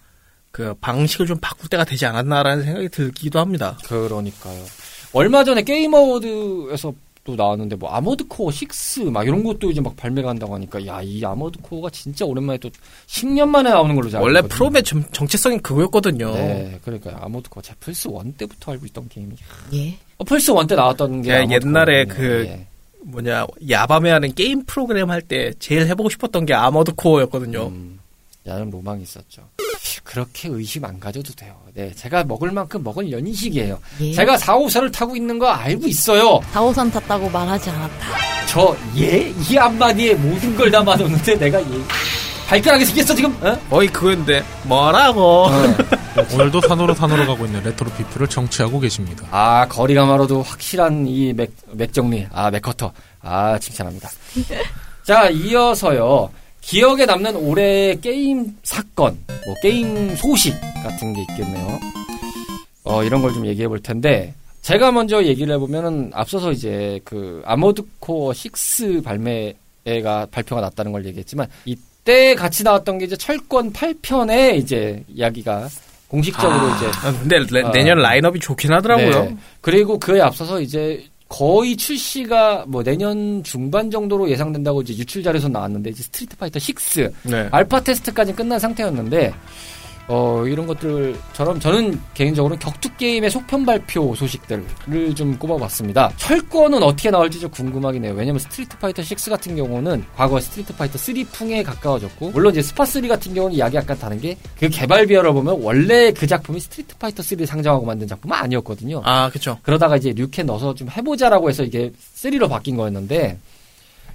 [0.58, 3.78] 그 방식을 좀 바꿀 때가 되지 않았나라는 생각이 들기도 합니다.
[3.86, 4.60] 그러니까요.
[5.13, 9.96] 얼마 전에 게임 어워드에서 또 나왔는데 뭐 아머드 코어 6 막 이런 것도 이제 막
[9.96, 12.72] 발매가 한다고 하니까 야 이 아머드 코어가 진짜 오랜만에 또
[13.06, 14.41] 10년 만에 나오는 걸로 제가 원래.
[14.41, 16.34] 프롬의 정- 정체성이 그거였거든요.
[16.34, 19.36] 네, 그러니까 아머드 코어 제가 플스 1 때부터 알고 있던 게임이.
[19.74, 19.96] 예.
[20.17, 22.28] 어, 플스 1 때 나왔던 게 예, 옛날에 코어거든요.
[22.28, 22.65] 그 예.
[23.04, 27.67] 뭐냐 야밤에 하는 게임 프로그램 할 때 제일 해보고 싶었던 게 아머드 코어였거든요.
[27.67, 28.00] 음,
[28.47, 29.43] 야는 로망이 있었죠.
[30.03, 31.55] 그렇게 의심 안 가져도 돼요.
[31.73, 33.79] 네, 제가 먹을 만큼 먹을 연인식이에요.
[34.01, 34.13] 예.
[34.13, 36.39] 제가 4호선을 타고 있는 거 알고 있어요.
[36.53, 38.07] 4호선 탔다고 말하지 않았다.
[38.47, 39.29] 저, 예?
[39.49, 41.81] 이 한마디에 모든 걸 담아놓는데 내가 예.
[42.47, 43.38] 발끈하게 생겼어, 지금?
[43.45, 43.60] 어?
[43.69, 45.47] 거의 그건데 뭐라고?
[46.33, 49.25] 오늘도 산으로 산으로 가고 있는 레트로 피플을 청취하고 계십니다.
[49.31, 52.25] 아, 거리가 멀어도 확실한 이 맥, 맥 정리.
[52.31, 52.93] 아, 맥커터.
[53.21, 54.10] 아, 칭찬합니다.
[55.03, 56.29] 자, 이어서요.
[56.67, 60.53] 기억에 남는 올해의 게임 사건, 뭐, 게임 소식
[60.84, 61.80] 같은 게 있겠네요.
[62.84, 67.84] 어, 이런 걸 좀 얘기해 볼 텐데, 제가 먼저 얘기를 해보면은, 앞서서 이제 그, 아머드
[67.99, 75.01] 코어 6 발매가, 발표가 났다는 걸 얘기했지만, 이때 같이 나왔던 게 이제 철권 8편의 이제
[75.08, 75.69] 이야기가
[76.10, 77.71] 공식적으로 이제 아, 근데 레- 아.
[77.71, 79.23] 내년 라인업이 좋긴 하더라고요.
[79.25, 79.38] 네.
[79.62, 85.89] 그리고 그에 앞서서 이제 거의 출시가 뭐 내년 중반 정도로 예상된다고 이제 유출 자료에서 나왔는데
[85.89, 87.49] 이제 스트리트 파이터 6 네.
[87.51, 89.33] 알파 테스트까지 끝난 상태였는데
[90.08, 94.65] 어 이런 것들처럼 저는 개인적으로 격투 게임의 속편 발표 소식들을
[95.15, 96.12] 좀 꼽아봤습니다.
[96.17, 98.13] 철권은 어떻게 나올지 좀 궁금하긴 해요.
[98.15, 102.86] 왜냐면 스트리트 파이터 6 같은 경우는 과거 스트리트 파이터 3 풍에 가까워졌고 물론 이제 스파
[102.86, 106.98] 3 같은 경우는 이야기 약간 다른 게 그 개발 비화를 보면 원래 그 작품이 스트리트
[106.98, 109.02] 파이터 3를 상정하고 만든 작품은 아니었거든요.
[109.06, 109.58] 아, 그쵸.
[109.62, 113.38] 그러다가 이제 류캔 넣어서 좀 해보자라고 해서 이게 3로 바뀐 거였는데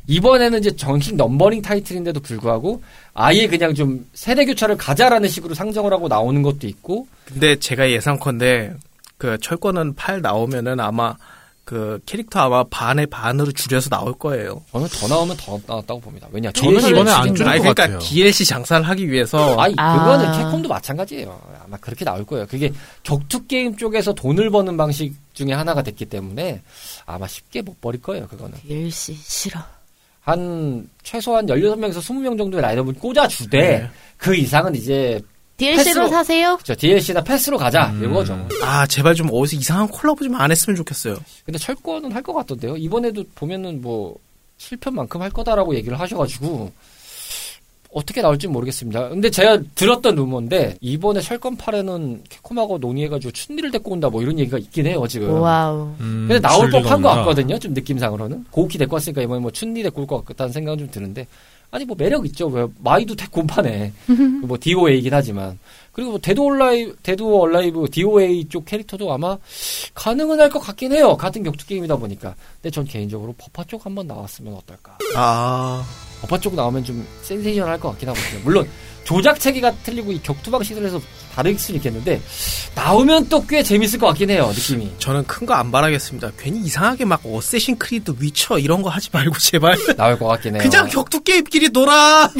[0.06, 2.82] 이번에는 이제 정식 numbering 타이틀인데도 불구하고
[3.14, 8.74] 아예 그냥 좀 세대 교체를 가자라는 식으로 상정을 하고 나오는 것도 있고 근데 제가 예상컨대
[9.18, 11.16] 그 철권은 8 나오면은 아마
[11.64, 14.62] 그 캐릭터 아마 반의 반으로 줄여서 나올 거예요.
[14.72, 16.26] 저는 더 나오면 더 나왔다고 봅니다.
[16.32, 17.98] 왜냐 저는 이번에 안 줄일 것 그러니까 같아요.
[18.00, 19.98] DLC 장사를 하기 위해서 아니 아.
[19.98, 21.40] 그거는 캡콤도 마찬가지예요.
[21.64, 22.46] 아마 그렇게 나올 거예요.
[22.48, 22.72] 그게
[23.04, 26.62] 격투 게임 쪽에서 돈을 버는 방식 중에 하나가 됐기 때문에
[27.06, 28.26] 아마 쉽게 못 버릴 거예요.
[28.26, 29.60] 그거는 DLC 싫어.
[30.22, 33.90] 한 최소한 16명에서 20명 정도의 라인업을 꽂아주되 네.
[34.16, 35.20] 그 이상은 이제
[35.56, 36.58] DLC로 패스로- 사세요?
[36.62, 38.04] 저 DLC나 패스로 가자 음.
[38.04, 38.48] 이거죠.
[38.62, 41.16] 아 제발 좀 어디서 이상한 콜라보 좀 안 했으면 좋겠어요.
[41.44, 42.76] 근데 철권은 할 것 같던데요.
[42.76, 44.16] 이번에도 보면은 뭐
[44.58, 46.72] 7편만큼 할 거다라고 얘기를 하셔가지고
[47.92, 49.10] 어떻게 나올지 모르겠습니다.
[49.10, 54.58] 근데 제가 들었던 루머인데 이번에 철권 8에는 캡콤하고 논의해가지고 춘리를 데리고 온다 뭐 이런 얘기가
[54.58, 55.30] 있긴 해요 지금.
[55.40, 55.88] wow.
[56.00, 57.08] 음, 근데 나올 법한 것.
[57.10, 57.58] 같거든요.
[57.58, 61.26] 좀 느낌상으로는 고키 데리고 왔으니까 이번에 뭐 춘리 데리고 올 것 같다는 생각은 좀 드는데
[61.70, 62.46] 아니 뭐 매력 있죠.
[62.48, 63.92] 왜 마이도 태권파네.
[64.44, 65.58] 뭐 DOA이긴 하지만
[65.92, 69.36] 그리고 뭐 데드 오어 얼라이브 데드 오어 얼라이브 DOA 쪽 캐릭터도 아마
[69.94, 71.16] 가능은 할 것 같긴 해요.
[71.16, 72.34] 같은 격투 게임이다 보니까.
[72.60, 74.98] 근데 전 개인적으로 버파 쪽 한번 나왔으면 어떨까.
[75.16, 75.82] 아,
[76.22, 78.40] 버파 쪽 나오면 좀 센세이션할 것 같긴 하거든요.
[78.44, 78.68] 물론
[79.04, 81.00] 조작 체계가 틀리고 이 격투 방식을 해서
[81.34, 82.20] 다를 수는 있겠는데
[82.76, 84.50] 나오면 또 꽤 재밌을 것 같긴 해요.
[84.54, 84.94] 느낌이.
[84.98, 86.30] 저는 큰 거 안 바라겠습니다.
[86.38, 89.76] 괜히 이상하게 막 어쌔신 크리드 위쳐 이런 거 하지 말고 제발.
[89.96, 90.62] 나올 것 같긴 해요.
[90.62, 92.30] 그냥 격투 게임끼리 놀아.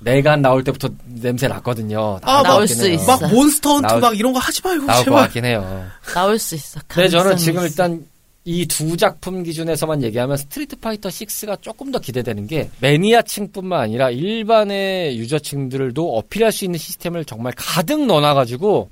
[0.00, 2.18] 내가 나올 때부터 냄새 났거든요.
[2.22, 2.88] 아, 나올 것 수.
[2.88, 3.18] 있어.
[3.18, 5.22] 막 몬스터 헌트 나올- 막 이런 거 하지 말고 나올 것 제발.
[5.24, 5.86] 같긴 해요.
[6.14, 6.80] 나올 수 있어.
[6.86, 7.66] 근데 저는 지금 있어.
[7.68, 8.04] 일단
[8.48, 15.18] 이 두 작품 기준에서만 얘기하면 스트리트 파이터 6가 조금 더 기대되는 게 매니아층뿐만 아니라 일반의
[15.18, 18.88] 유저층들도 어필할 수 있는 시스템을 정말 가득 넣어놔가지고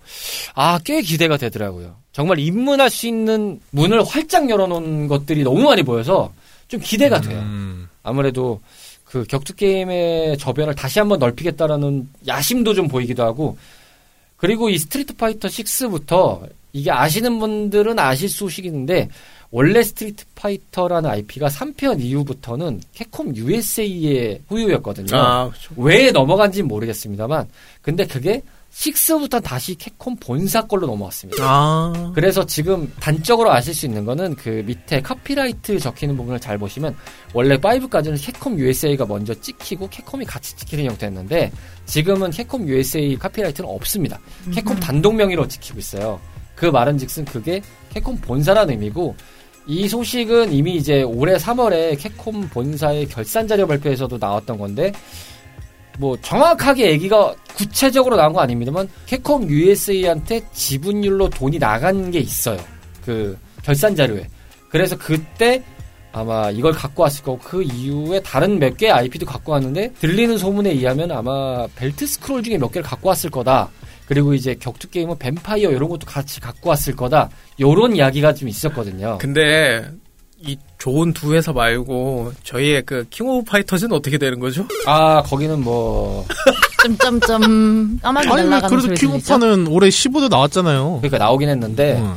[0.57, 1.95] 아 꽤 기대가 되더라고요.
[2.11, 6.33] 정말 입문할 수 있는 문을 활짝 열어놓은 것들이 너무 많이 보여서
[6.67, 7.39] 좀 기대가 돼요.
[7.39, 7.89] 음.
[8.03, 8.61] 아무래도
[9.05, 13.57] 그 격투 게임의 저변을 다시 한번 넓히겠다라는 야심도 좀 보이기도 하고
[14.37, 19.09] 그리고 이 스트리트 파이터 6부터 이게 아시는 분들은 아실 소식인데
[19.55, 25.17] 원래 스트리트 파이터라는 IP가 3편 이후부터는 캡콤 USA의 소유였거든요.
[25.17, 25.73] 아, 그렇죠.
[25.77, 27.47] 왜 넘어간지는 모르겠습니다만
[27.81, 31.41] 근데 그게 6부터 다시 캡콤 본사 걸로 넘어왔습니다.
[31.41, 32.11] 아.
[32.17, 36.97] 그래서 지금 단적으로 아실 수 있는 거는 그 밑에 카피라이트 적히는 부분을 잘 보시면
[37.33, 41.53] 원래 5까지는 캡콤 USA가 먼저 찍히고 캡콤이 같이 찍히는 형태였는데
[41.87, 44.19] 지금은 캡콤 USA 카피라이트는 없습니다.
[44.53, 46.21] 캡콤 단독 명의로 찍히고 있어요.
[46.57, 49.15] 그 말은즉슨 그게 캡콤 본사라는 의미고
[49.67, 54.93] 이 소식은 이미 이제 올해 3월에 캡콤 본사의 결산 자료 발표에서도 나왔던 건데
[55.99, 62.59] 뭐 정확하게 얘기가 구체적으로 나온 거 아닙니다만 캡콤 USA한테 지분율로 돈이 나간 게 있어요.
[63.05, 64.27] 그 결산 자료에.
[64.69, 65.63] 그래서 그때
[66.13, 70.71] 아마 이걸 갖고 왔을 거고 그 이후에 다른 몇 개의 IP도 갖고 왔는데 들리는 소문에
[70.71, 73.71] 의하면 아마 belt scroll 중에 몇 개를 갖고 왔을 거다.
[74.07, 77.31] 그리고 이제 격투 게임은 뱀파이어 이런 것도 같이 갖고 왔을 거다.
[77.61, 79.19] 요런 이야기가 좀 있었거든요.
[79.19, 79.91] 근데
[80.41, 84.67] 이 좋은 두 회사 말고 저희의 그 킹 오브 파이터즈는 어떻게 되는 거죠?
[84.87, 86.27] 아 거기는 뭐
[86.83, 88.95] 점점점 까마귀 아니 왜 날아가는 그래도?
[89.01, 90.99] 킹오파는 올해 15도 나왔잖아요.
[91.01, 92.15] 그러니까 나오긴 했는데 응.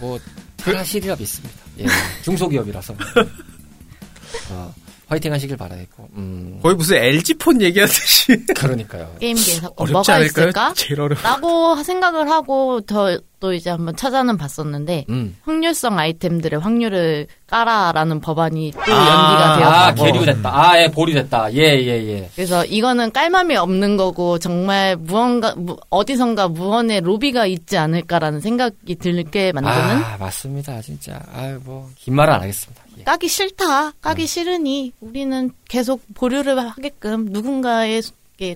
[0.00, 0.18] 뭐
[0.58, 1.54] 사실이라 믿습니다.
[1.78, 1.86] 예,
[2.22, 2.94] 중소기업이라서
[4.50, 4.74] 어,
[5.10, 6.08] 화이팅 하시길 바라겠고.
[6.14, 9.12] 음, 거의 무슨 LG 폰 얘기하듯이 그러니까요.
[9.20, 10.44] 게임기에서 어, 뭐가 않을까요?
[10.46, 10.72] 있을까?
[10.74, 11.16] 제일 어려.
[11.22, 15.34] 라고 생각을 하고 더 또 이제 한번 찾아는 봤었는데 음.
[15.44, 20.50] 확률성 아이템들의 확률을 까라라는 법안이 또 아, 연기가 아, 되었고 계류됐다.
[20.70, 21.54] 아, 예, 보류됐다.
[21.54, 22.30] 예, 예, 예.
[22.36, 29.52] 그래서 이거는 깔맘이 없는 거고 정말 무언가 무- 어디선가 무언의 로비가 있지 않을까라는 생각이 들게
[29.52, 30.82] 만드는 아, 맞습니다.
[30.82, 31.18] 진짜.
[31.34, 32.82] 아유, 뭐, 긴 말은 안 하겠습니다.
[33.00, 33.04] 예.
[33.04, 38.02] 까기 싫다 까기 싫으니 우리는 계속 보류를 하게끔 누군가의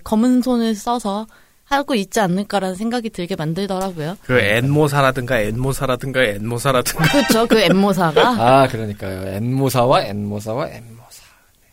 [0.04, 1.26] 검은 손을 써서
[1.64, 4.18] 하고 있지 않을까라는 생각이 들게 만들더라고요.
[4.22, 7.46] 그 엔모사라든가 엔모사라든가 엔모사라든가 그렇죠.
[7.46, 9.28] 그 엠모사가 아, 그러니까요.
[9.34, 11.24] 엔모사와 엔모사와 엔모사.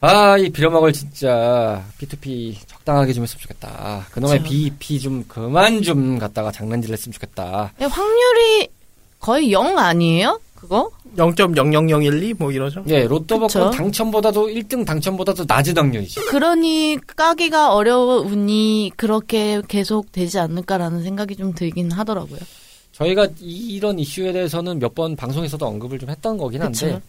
[0.03, 4.07] 아, 이 빌어먹을 진짜 P2P 적당하게 좀 했으면 좋겠다.
[4.11, 4.49] 그놈의 그쵸.
[4.49, 7.73] BEP 좀 그만 좀 갖다가 장난질 했으면 좋겠다.
[7.81, 8.69] 예, 확률이
[9.19, 10.39] 거의 0 아니에요?
[10.61, 10.91] 그거?
[11.17, 12.83] 0.00012 뭐 이러죠.
[12.87, 13.39] 예, 로또.
[13.39, 16.21] 복권 당첨보다도 1등 당첨보다도 낮은 확률이죠.
[16.29, 22.39] 그러니 까기가 어려우니 그렇게 계속 되지 않을까라는 생각이 좀 들긴 하더라고요.
[22.91, 27.01] 저희가 이- 이런 이슈에 대해서는 몇 번 방송에서도 언급을 좀 했던 거긴 한데, 그쵸.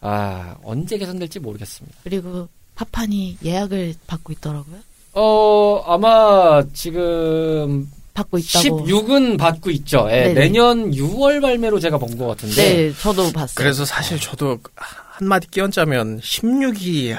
[0.00, 1.98] 아, 언제 개선될지 모르겠습니다.
[2.02, 4.76] 그리고 파판이 예약을 받고 있더라고요.
[5.12, 8.86] 어, 아마 지금 받고 있다고.
[8.86, 10.08] 16은 받고 있죠.
[10.10, 10.32] 예.
[10.34, 12.54] 내년 6월 발매로 제가 본 것 같은데.
[12.88, 13.54] 네, 저도 봤어요.
[13.54, 17.16] 그래서 사실 저도 한마디 끼얹자면 16이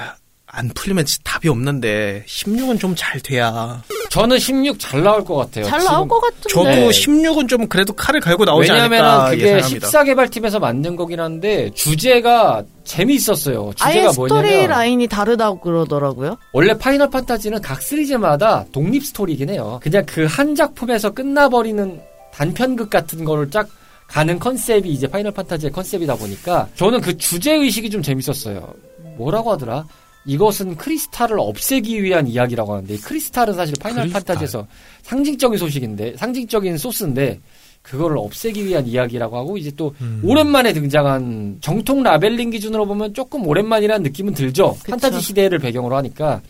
[0.54, 3.82] 안 풀리면 진짜 답이 없는데 16은 좀 잘 돼야.
[4.10, 5.64] 저는 16 잘 나올 것 같아요.
[5.64, 5.82] 잘.
[5.82, 6.48] 나올 것 같은데.
[6.50, 6.88] 저도 네.
[6.90, 9.88] 16은 좀 그래도 칼을 갈고 나오지 왜냐면은 않을까 그게 예상합니다.
[9.88, 13.72] 14개발팀에서 만든 거긴 한데 주제가 재미있었어요.
[13.76, 16.36] 주제가 아예 스토리 뭐냐면 라인이 다르다고 그러더라고요.
[16.52, 19.80] 원래 파이널 판타지는 각 시리즈마다 독립 스토리이긴 해요.
[19.82, 22.00] 그냥 그 한 작품에서 끝나버리는
[22.34, 23.66] 단편극 같은 거를 쫙
[24.06, 28.74] 가는 컨셉이 이제 파이널 판타지의 컨셉이다 보니까 저는 그 주제 의식이 좀 재밌었어요.
[29.16, 29.84] 뭐라고 하더라?
[30.24, 34.22] 이것은 크리스탈을 없애기 위한 이야기라고 하는데 이 크리스탈은 사실 파이널 크리스탈.
[34.22, 34.66] 판타지에서
[35.02, 37.40] 상징적인 소식인데 상징적인 소스인데
[37.82, 40.20] 그거를 없애기 위한 이야기라고 하고 이제 또 음.
[40.24, 44.74] 오랜만에 등장한 정통 numbering 기준으로 보면 조금 오랜만이라는 느낌은 들죠.
[44.74, 44.90] 그쵸.
[44.90, 46.40] 판타지 시대를 배경으로 하니까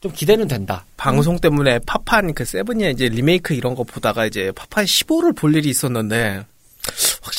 [0.00, 0.84] 좀 기대는 된다.
[0.96, 5.68] 방송 때문에 파판 그 seven이나 이제 리메이크 이런 거 보다가 이제 파판 15를 볼 일이
[5.70, 6.44] 있었는데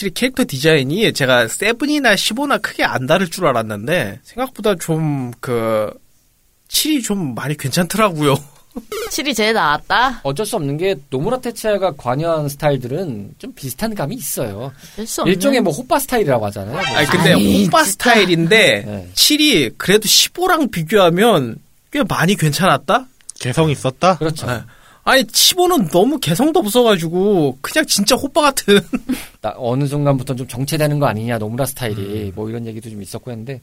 [0.02, 5.92] 확실히 캐릭터 디자인이 제가 seven이나 15나 크게 안 다를 줄 알았는데 생각보다 좀 그
[6.70, 8.36] 7이 좀 많이 괜찮더라고요.
[9.12, 10.22] 7이 제일 나았다?
[10.24, 14.72] 어쩔 수 없는 게 노무라 테츠야가 관여한 스타일들은 좀 비슷한 감이 있어요.
[15.26, 16.74] 일종의 뭐 호빠 스타일이라고 하잖아요.
[16.76, 16.82] 뭐.
[16.98, 17.92] 아니 근데 아니, 호빠 진짜.
[17.92, 19.10] 스타일인데 네.
[19.14, 21.58] 7이 그래도 15랑 비교하면
[21.92, 23.08] 꽤 많이 괜찮았다?
[23.40, 24.18] 개성 있었다?
[24.18, 24.48] 그렇죠.
[24.48, 24.62] 네.
[25.04, 28.80] 아니 15는 너무 개성도 없어가지고 그냥 진짜 호빠 같은
[29.42, 32.32] 나- 어느 순간부터 좀 정체되는 거 아니냐 노무라 스타일이 음.
[32.36, 33.62] 뭐 이런 얘기도 좀 있었고 했는데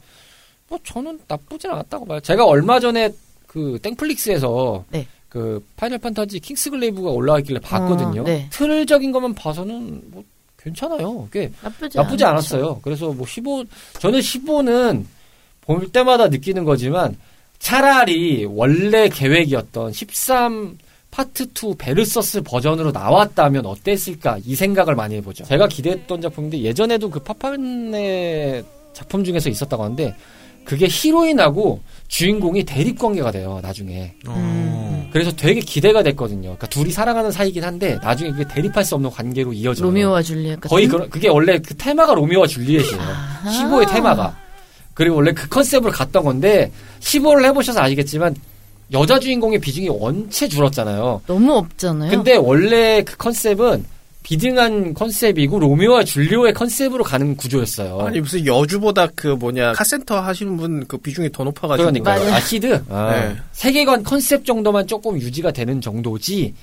[0.68, 2.20] 뭐 저는 나쁘진 않았다고 봐요.
[2.20, 3.10] 제가 얼마 전에
[3.46, 5.06] 그 땡플릭스에서 네.
[5.28, 8.22] 그 파이널 판타지 킹스 글레이브가 올라와 있길래 봤거든요.
[8.22, 8.48] 어, 네.
[8.50, 10.24] 틀적인 것만 봐서는 뭐
[10.58, 11.28] 괜찮아요.
[11.32, 12.24] 꽤 나쁘지, 나쁘지.
[12.24, 12.80] 않았어요.
[12.82, 13.64] 그래서 뭐 15,
[14.00, 15.04] 저는 15는
[15.62, 17.16] 볼 때마다 느끼는 거지만
[17.58, 20.76] 차라리 원래 계획이었던 13
[21.18, 25.42] 파트 2 베르서스 버전으로 나왔다면 어땠을까 이 생각을 많이 해보죠.
[25.42, 30.14] 제가 기대했던 작품인데 예전에도 그 파판의 작품 중에서 있었다고 하는데
[30.64, 34.14] 그게 히로인하고 주인공이 대립 관계가 돼요 나중에.
[34.28, 35.08] 어.
[35.12, 36.42] 그래서 되게 기대가 됐거든요.
[36.50, 39.86] 그러니까 둘이 사랑하는 사이긴 한데 나중에 그게 대립할 수 없는 관계로 이어져요.
[39.86, 40.60] 로미오와 줄리엣.
[40.60, 43.02] 거의 그런 그게 원래 그 테마가 로미오와 줄리엣이에요.
[43.02, 43.50] 아하.
[43.50, 44.38] 15의 테마가.
[44.94, 48.36] 그리고 원래 그 컨셉으로 갔던 건데 15를 해보셔서 아시겠지만
[48.92, 51.22] 여자 주인공의 비중이 원체 줄었잖아요.
[51.26, 52.10] 너무 없잖아요.
[52.10, 53.84] 근데 원래 그 컨셉은
[54.22, 58.00] 비등한 컨셉이고 로미오와 줄리엣의 컨셉으로 가는 구조였어요.
[58.00, 62.20] 아니 무슨 여주보다 그 뭐냐 카센터 하시는 분 그 비중이 더 높아가지고 그러니까요.
[62.20, 62.34] 맞아요.
[62.34, 62.84] 아, 시드?
[62.90, 63.36] 아, 네.
[63.52, 66.54] 세계관 컨셉 정도만 조금 유지가 되는 정도지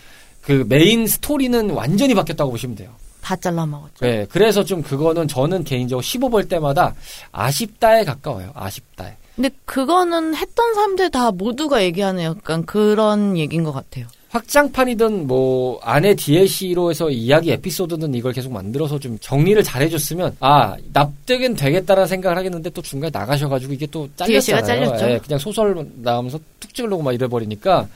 [0.42, 2.92] 그 메인 스토리는 완전히 바뀌었다고 보시면 돼요.
[3.22, 4.06] 다 잘라먹었죠.
[4.06, 6.94] 네, 그래서 좀 그거는 저는 개인적으로 15볼 때마다
[7.32, 8.52] 아쉽다에 가까워요.
[8.54, 9.14] 아쉽다에.
[9.36, 14.06] 근데 그거는 했던 사람들 다 모두가 얘기하는 약간 그런 얘기인 것 같아요.
[14.30, 20.76] 확장판이든 뭐 안에 DLC로 해서 이야기 에피소드든 이걸 계속 만들어서 좀 정리를 잘 해줬으면 아
[20.92, 24.66] 납득은 되겠다라는 생각을 하겠는데 또 중간에 나가셔가지고 이게 또 잘렸잖아요.
[24.66, 25.10] 잘렸죠.
[25.12, 27.88] 예, 그냥 소설 나오면서 툭 찍으려고 막 이래버리니까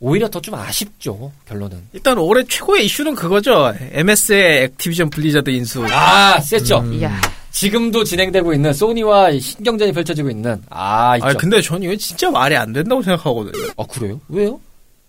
[0.00, 1.76] 오히려 더 좀 아쉽죠 결론은.
[1.92, 3.72] 일단 올해 최고의 이슈는 그거죠.
[3.92, 5.84] MS의 액티비전 블리자드 인수.
[5.90, 6.84] 아 셌죠.
[6.94, 7.20] 이야.
[7.52, 11.26] 지금도 진행되고 있는 소니와 신경전이 펼쳐지고 있는 아 있죠.
[11.28, 13.70] 아 근데 전 이거 진짜 말이 안 된다고 생각하거든요.
[13.76, 14.20] 아 그래요?
[14.28, 14.58] 왜요?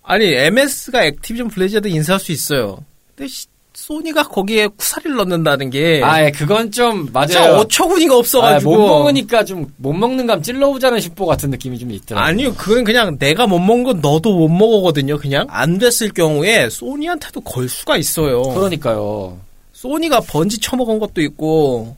[0.03, 2.77] 아니 MS가 액티비전 블리자드 인수할 수 있어요.
[3.15, 7.55] 근데 시- 소니가 거기에 쿠사리를 넣는다는 게 아, 예, 그건 좀 맞아요.
[7.55, 12.23] 어처구니가 아, 없어가지고 못 먹으니까 좀 못 먹는 감 찔러보자는 심보 같은 느낌이 좀 있더라고요.
[12.29, 15.17] 아니요, 그건 그냥 내가 못 먹은 건 너도 못 먹거든요.
[15.17, 18.43] 그냥 안 됐을 경우에 소니한테도 걸 수가 있어요.
[18.43, 19.39] 그러니까요.
[19.73, 21.97] 소니가 번지 처먹은 것도 있고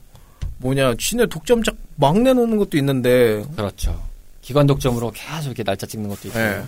[0.58, 4.00] 뭐냐, 지네 독점작 막 내놓는 것도 있는데, 그렇죠.
[4.40, 6.38] 기간 독점으로 계속 이렇게 날짜 찍는 것도 있고.
[6.38, 6.62] 예.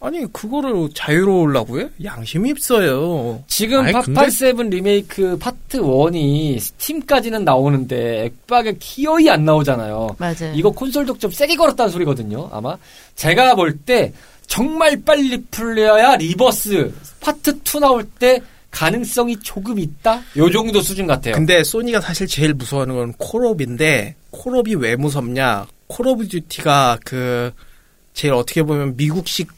[0.00, 1.88] 아니 그거를 자유로우려고 해?
[2.04, 3.42] 양심이 없어요.
[3.48, 10.14] 지금 아이, 파판 세븐 리메이크 파트 1이 스팀까지는 나오는데 액박에 기어이 안 나오잖아요.
[10.18, 10.52] 맞아요.
[10.54, 12.48] 이거 콘솔 독점 세게 걸었다는 소리거든요.
[12.52, 12.76] 아마
[13.16, 14.12] 제가 볼 때
[14.46, 18.40] 정말 빨리 풀려야 리버스 파트 2 나올 때
[18.78, 20.22] 가능성이 조금 있다.
[20.36, 21.34] 요 정도 수준 같아요.
[21.34, 25.66] 근데 소니가 사실 제일 무서워하는 건 콜옵인데 콜옵이 왜 무섭냐?
[25.88, 27.50] 콜 오브 듀티가 그
[28.14, 29.48] 제일 어떻게 보면 미국식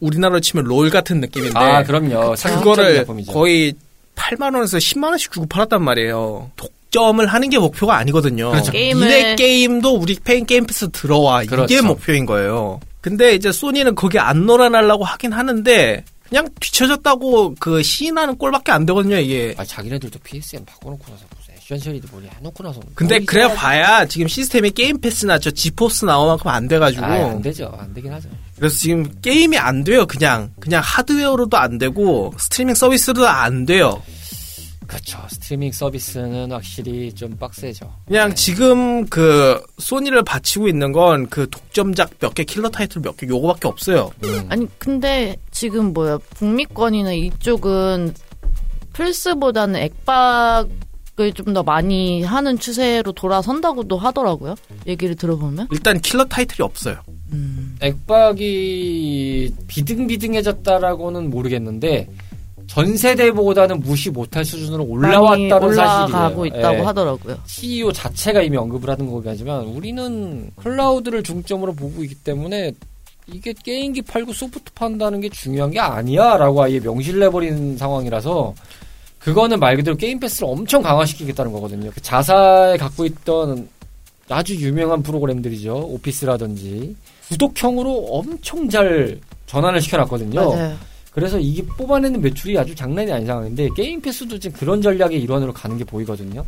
[0.00, 2.36] 우리나라로 치면 롤 같은 느낌인데 아 그럼요.
[2.36, 3.24] 상업적인 그거를.
[3.26, 3.72] 거의
[4.16, 6.50] 8만 원에서 10만 원씩 주고 팔았단 말이에요.
[6.56, 8.50] 독점을 하는 게 목표가 아니거든요.
[8.50, 8.72] 그렇죠.
[8.72, 11.82] 게임을- 니네 게임도 우리 페인 게임 패스 들어와 이게 그렇죠.
[11.84, 12.80] 목표인 거예요.
[13.00, 19.16] 근데 이제 소니는 거기 안 놀아나려고 하긴 하는데 그냥 뒤쳐졌다고 그 시인하는 꼴밖에 안 되거든요
[19.18, 19.54] 이게.
[19.58, 24.28] 아 자기네들도 PSM 바꿔놓고 나서 무슨 액션셜이도 뭐니 해놓고 나서 근데 거기서 그래 봐야 지금
[24.28, 27.72] 시스템이 게임 패스나 저 지포스 나우만큼 안 돼가지고 아예 안 되죠.
[27.76, 28.28] 안 되긴 하죠.
[28.56, 34.00] 그래서 지금 게임이 안 돼요 그냥 그냥 하드웨어로도 안 되고 스트리밍 서비스로도 안 돼요.
[34.90, 35.18] 그렇죠.
[35.28, 37.88] 스트리밍 서비스는 확실히 좀 빡세죠.
[38.08, 43.26] 그냥 지금 그 소니를 받치고 있는 건 그 독점작 몇 개 킬러 타이틀 몇 개
[43.28, 44.10] 요거밖에 없어요.
[44.24, 44.46] 음.
[44.48, 48.14] 아니 근데 지금 뭐야 북미권이나 이쪽은
[48.92, 54.54] 플스보다는 액박을 좀 더 많이 하는 추세로 돌아선다고도 하더라고요.
[54.86, 55.68] 얘기를 들어보면.
[55.70, 56.96] 일단 킬러 타이틀이 없어요.
[57.32, 57.76] 음.
[57.80, 62.08] 액박이 비등비등해졌다라고는 모르겠는데
[62.70, 66.46] 전 세 대보다는 무시 못할 수준으로 올라왔다는 올라가고 사실이에요.
[66.46, 66.80] 있다고 예.
[66.82, 67.38] 하더라고요.
[67.46, 72.72] CEO 자체가 이미 언급을 하는 거긴 하지만 우리는 클라우드를 중점으로 보고 있기 때문에
[73.26, 78.54] 이게 게임기 팔고 소프트 판다는 게 중요한 게 아니야라고 아예 명시를 내버린 상황이라서
[79.18, 81.90] 그거는 말 그대로 게임 패스를 엄청 강화시키겠다는 거거든요.
[81.92, 83.68] 그 자사에 갖고 있던
[84.28, 85.74] 아주 유명한 프로그램들이죠.
[85.74, 86.94] 오피스라든지
[87.30, 90.50] 구독형으로 엄청 잘 전환을 시켜놨거든요.
[90.50, 90.89] 맞아요.
[91.10, 95.76] 그래서 이게 뽑아내는 매출이 아주 장난이 아닌 상황인데 게임 패스도 지금 그런 전략의 일환으로 가는
[95.76, 96.44] 게 보이거든요.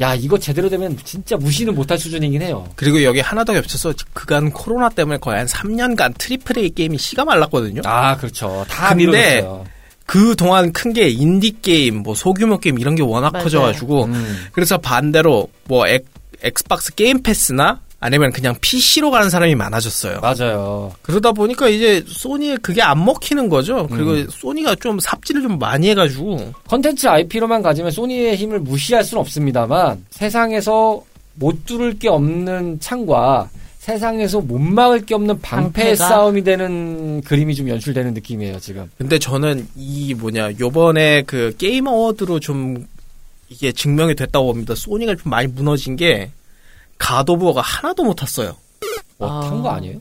[0.00, 2.66] 야 이거 제대로 되면 진짜 무시는 못할 수준이긴 해요.
[2.74, 7.24] 그리고 여기 하나 더 겹쳐서 그간 코로나 때문에 거의 한 3년간 triple A 게임이 씨가
[7.24, 7.82] 말랐거든요.
[7.84, 8.64] 아 그렇죠.
[8.68, 9.64] 다 미뤄졌어요.
[10.06, 13.44] 그 동안 큰 게 인디 게임, 뭐 소규모 게임 이런 게 워낙 맞아요.
[13.44, 14.36] 커져가지고 음.
[14.52, 16.04] 그래서 반대로 뭐 엑,
[16.42, 20.20] 엑스박스 게임 패스나 아니면 그냥 PC로 가는 사람이 많아졌어요.
[20.20, 20.92] 맞아요.
[21.00, 23.86] 그러다 보니까 이제 소니에 그게 안 먹히는 거죠.
[23.90, 24.26] 그리고 음.
[24.30, 31.02] 소니가 좀 삽질을 좀 많이 해가지고 컨텐츠 IP로만 따지면 소니의 힘을 무시할 수는 없습니다만 세상에서
[31.36, 33.48] 못 뚫을 게 없는 창과
[33.78, 36.06] 세상에서 못 막을 게 없는 방패의 방패가?
[36.06, 38.90] 싸움이 되는 그림이 좀 연출되는 느낌이에요 지금.
[38.98, 42.86] 근데 저는 이 뭐냐 요번에 그 게임 어워드로 좀
[43.48, 44.74] 이게 증명이 됐다고 봅니다.
[44.74, 46.30] 소니가 좀 많이 무너진 게
[46.98, 48.56] 가도부어가 하나도 못 탔어요.
[49.18, 49.48] 뭐 아.
[49.48, 50.00] 탄거 아니에요?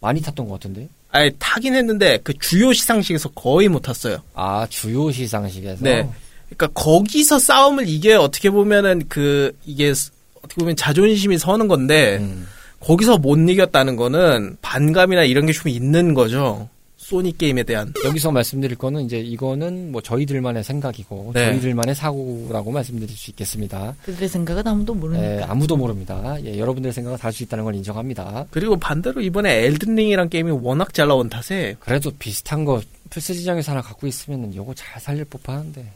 [0.00, 0.88] 많이 탔던 것 같은데.
[1.10, 4.18] 아니 타긴 했는데 그 주요 시상식에서 거의 못 탔어요.
[4.34, 5.82] 아 주요 시상식에서.
[5.82, 6.08] 네.
[6.48, 12.46] 그러니까 거기서 싸움을 이게 어떻게 보면은 그 이게 스- 어떻게 보면 자존심이 서는 건데 음.
[12.80, 16.68] 거기서 못 이겼다는 거는 반감이나 이런 게 좀 있는 거죠.
[17.08, 17.92] 소니 게임에 대한.
[18.04, 21.50] 여기서 말씀드릴 거는 이제 이거는 뭐 저희들만의 생각이고 네.
[21.52, 23.94] 저희들만의 사고라고 말씀드릴 수 있겠습니다.
[24.04, 25.24] 그들의 생각은 아무도 모르니까.
[25.24, 26.36] 예, 아무도 모릅니다.
[26.44, 28.46] 예, 여러분들의 생각은 다를 수 있다는 걸 인정합니다.
[28.50, 33.82] 그리고 반대로 이번에 엘든링이란 게임이 워낙 잘 나온 탓에 그래도 비슷한 거 플스 시장에서 하나
[33.82, 35.86] 갖고 있으면 이거 잘 살릴 법한데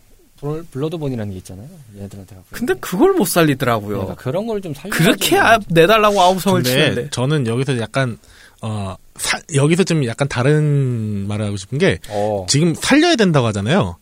[0.40, 1.66] 블- 블러드본이라는 게 있잖아요.
[1.98, 2.46] 얘들한테 갖고.
[2.52, 3.88] 근데 그걸 못 살리더라고요.
[3.98, 4.94] 그러니까 그런 걸 좀 살려.
[4.94, 7.10] 그렇게 아- 내달라고 아우성을 치는데.
[7.10, 8.16] 저는 여기서 약간
[8.62, 12.46] 어 사- 여기서 좀 약간 다른 말을 하고 싶은 게 어.
[12.48, 13.96] 지금 살려야 된다고 하잖아요.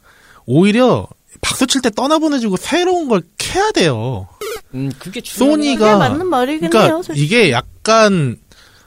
[0.46, 1.06] 오히려
[1.40, 4.26] 박수 칠 때 떠나보내주고 새로운 걸 캐야 돼요.
[4.74, 7.24] 음, 그게 중요한 소니가- 그게 맞는 말이긴 그러니까 해요, 솔직히.
[7.26, 8.36] 이게 약간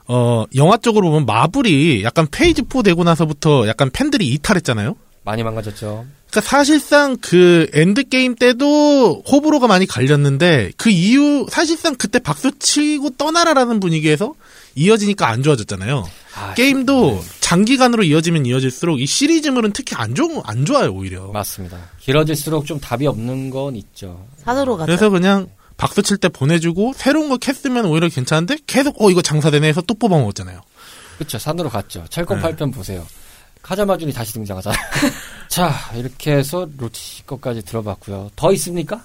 [0.07, 4.95] 어 영화 쪽으로 보면 마블이 약간 페이지 4 되고 나서부터 약간 팬들이 이탈했잖아요.
[5.23, 6.05] 많이 망가졌죠.
[6.31, 13.11] 그러니까 사실상 그 엔드 게임 때도 호불호가 많이 갈렸는데 그 이후 사실상 그때 박수 치고
[13.11, 14.33] 떠나라라는 분위기에서
[14.75, 16.07] 이어지니까 안 좋아졌잖아요.
[16.35, 21.27] 아, 게임도 장기간으로 이어지면 이어질수록 이 시리즈물은 특히 안 좋, 안 좋아요, 오히려.
[21.31, 21.77] 맞습니다.
[21.99, 24.25] 길어질수록 좀 답이 없는 건 있죠.
[24.37, 24.85] 산으로 가자.
[24.85, 29.67] 그래서 그냥 박수 칠 때 보내주고 새로운 거 캤으면 오히려 괜찮은데 계속 어 이거 장사되네
[29.67, 30.61] 해서 또 뽑아 먹었잖아요.
[31.17, 31.37] 그렇죠.
[31.39, 32.05] 산으로 갔죠.
[32.09, 32.49] 철권 네.
[32.55, 33.05] 8편 보세요.
[33.61, 34.79] 카자마준이 다시 등장하잖아요.
[35.49, 38.31] 자, 이렇게 해서 로치 것까지 들어봤고요.
[38.35, 39.03] 더 있습니까?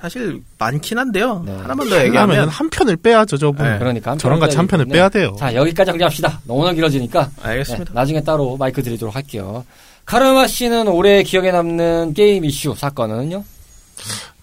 [0.00, 1.42] 사실 많긴 한데요.
[1.44, 1.52] 네.
[1.52, 3.66] 하나만 더 얘기하면 한 편을 빼야죠, 저분.
[3.66, 3.78] 네.
[3.78, 4.86] 그러니까 한 저런 편을 같이 한 편을.
[4.86, 5.36] 빼야 돼요.
[5.38, 6.40] 자, 여기까지 정리합시다.
[6.44, 7.30] 너무나 길어지니까.
[7.42, 7.84] 알겠습니다.
[7.84, 9.64] 네, 나중에 따로 마이크 드리도록 할게요.
[10.06, 13.44] 카르마 씨는 올해 기억에 남는 게임 이슈 사건은요?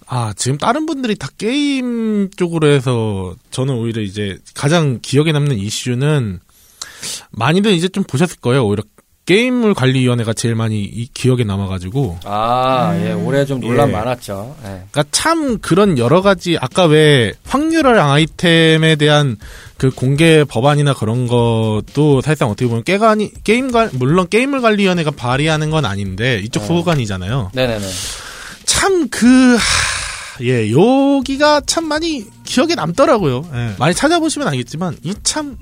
[0.05, 6.39] 아, 지금 다른 분들이 다 게임 쪽으로 해서 저는 오히려 이제 가장 기억에 남는 이슈는
[7.32, 8.66] 많이들 이제 좀 보셨을 거예요.
[8.66, 8.84] 오히려
[9.28, 12.19] 게임물 관리위원회가 제일 많이 이 기억에 남아가지고.
[12.23, 13.91] 아, 예, 올해 좀 논란 예.
[13.91, 14.55] 많았죠.
[14.63, 14.67] 예.
[14.89, 19.36] 그러니까 참 그런 여러 가지 아까 왜 확률화 아이템에 대한
[19.78, 25.69] 그 공개 법안이나 그런 것도 사실상 어떻게 보면 깨관이 게임 관 물론 게임물 관리위원회가 발의하는
[25.71, 26.65] 건 아닌데 이쪽 어.
[26.67, 27.51] 소관이잖아요.
[27.53, 27.86] 네네네.
[28.65, 29.57] 참 그,
[30.41, 33.45] 예, 여기가 참 많이 기억에 남더라고요.
[33.53, 33.75] 예.
[33.78, 35.57] 많이 찾아보시면 알겠지만, 이 참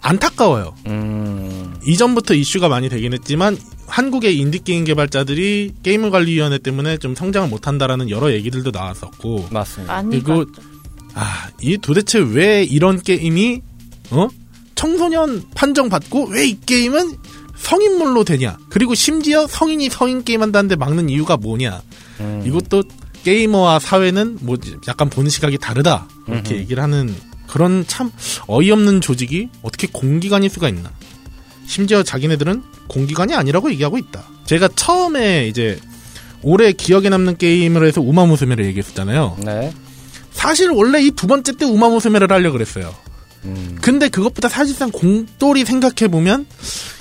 [0.00, 0.74] 안타까워요.
[0.86, 7.48] 음, 이전부터 이슈가 많이 되긴 했지만, 한국의 인디 게임 개발자들이 게임 관리위원회 때문에 좀 성장을
[7.48, 9.94] 못한다라는 여러 얘기들도 나왔었고, 맞습니다.
[9.94, 10.44] 아니, 그리고,
[11.14, 13.62] 아, 이 도대체 왜 이런 게임이,
[14.10, 14.28] 어?
[14.74, 17.16] 청소년 판정 받고 왜 이 게임은
[17.56, 18.58] 성인물로 되냐?
[18.68, 21.80] 그리고 심지어 성인이 성인 게임 한다는데 막는 이유가 뭐냐?
[22.20, 22.82] 음, 이것도
[23.24, 26.60] 게이머와 사회는 뭐 약간 보는 시각이 다르다 이렇게 음흠.
[26.60, 27.14] 얘기를 하는
[27.48, 28.10] 그런 참
[28.46, 30.90] 어이없는 조직이 어떻게 공기관일 수가 있나.
[31.66, 34.24] 심지어 자기네들은 공기관이 아니라고 얘기하고 있다.
[34.44, 35.78] 제가 처음에 이제
[36.42, 39.38] 올해 기억에 남는 게임을 해서 우마무스메를 얘기했었잖아요.
[39.44, 39.72] 네.
[40.30, 42.94] 사실 원래 이 두 번째 때 우마무스메를 하려고 그랬어요.
[43.44, 46.46] 음, 근데 그것보다 사실상 공돌이 생각해보면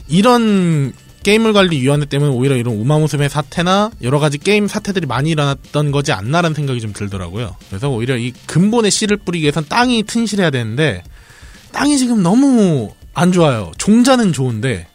[0.08, 0.94] 이런
[1.26, 6.54] 게임물 관리위원회 때문에 오히려 이런 우마무스메 사태나 여러 가지 게임 사태들이 많이 일어났던 거지 않나라는
[6.54, 7.56] 생각이 좀 들더라고요.
[7.68, 11.04] 그래서 오히려 이 근본의 씨를 뿌리기 위해선 땅이 튼실해야 되는데
[11.72, 13.72] 땅이 지금 너무 안 좋아요.
[13.80, 14.88] 종자는 좋은데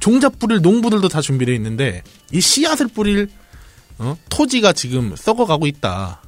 [0.00, 3.28] 종자 뿌릴 농부들도 다 준비되어 있는데 이 씨앗을 뿌릴
[3.98, 4.16] 어?
[4.28, 6.20] 토지가 지금 썩어가고 있다.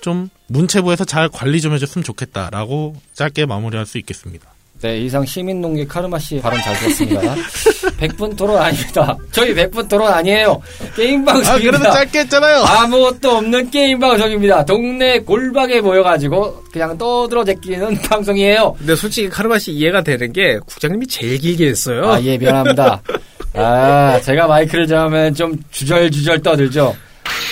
[0.00, 4.50] 좀 문체부에서 잘 관리 좀 해줬으면 좋겠다라고 짧게 마무리할 수 있겠습니다.
[4.80, 7.34] 네, 이상 시민농기 카르마 씨 발언 잘 들었습니다.
[7.98, 9.16] 100분 토론 아닙니다.
[9.32, 10.62] 저희 100분 토론 아니에요.
[10.94, 11.90] 게임 아, 그래도 방송입니다.
[11.92, 12.58] 짧게 했잖아요.
[12.62, 14.64] 아무것도 없는 게임 방송입니다.
[14.64, 18.76] 동네 골방에 모여가지고 그냥 떠들어 제끼는 방송이에요.
[18.78, 22.12] 근데 솔직히 카르마 씨 이해가 되는 게 국장님이 제일 길게 했어요.
[22.12, 23.02] 아, 예, 미안합니다.
[23.54, 26.94] 아, 제가 마이크를 잡으면 좀 주절주절 떠들죠.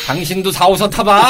[0.07, 1.25] 당신도 4호선 타봐!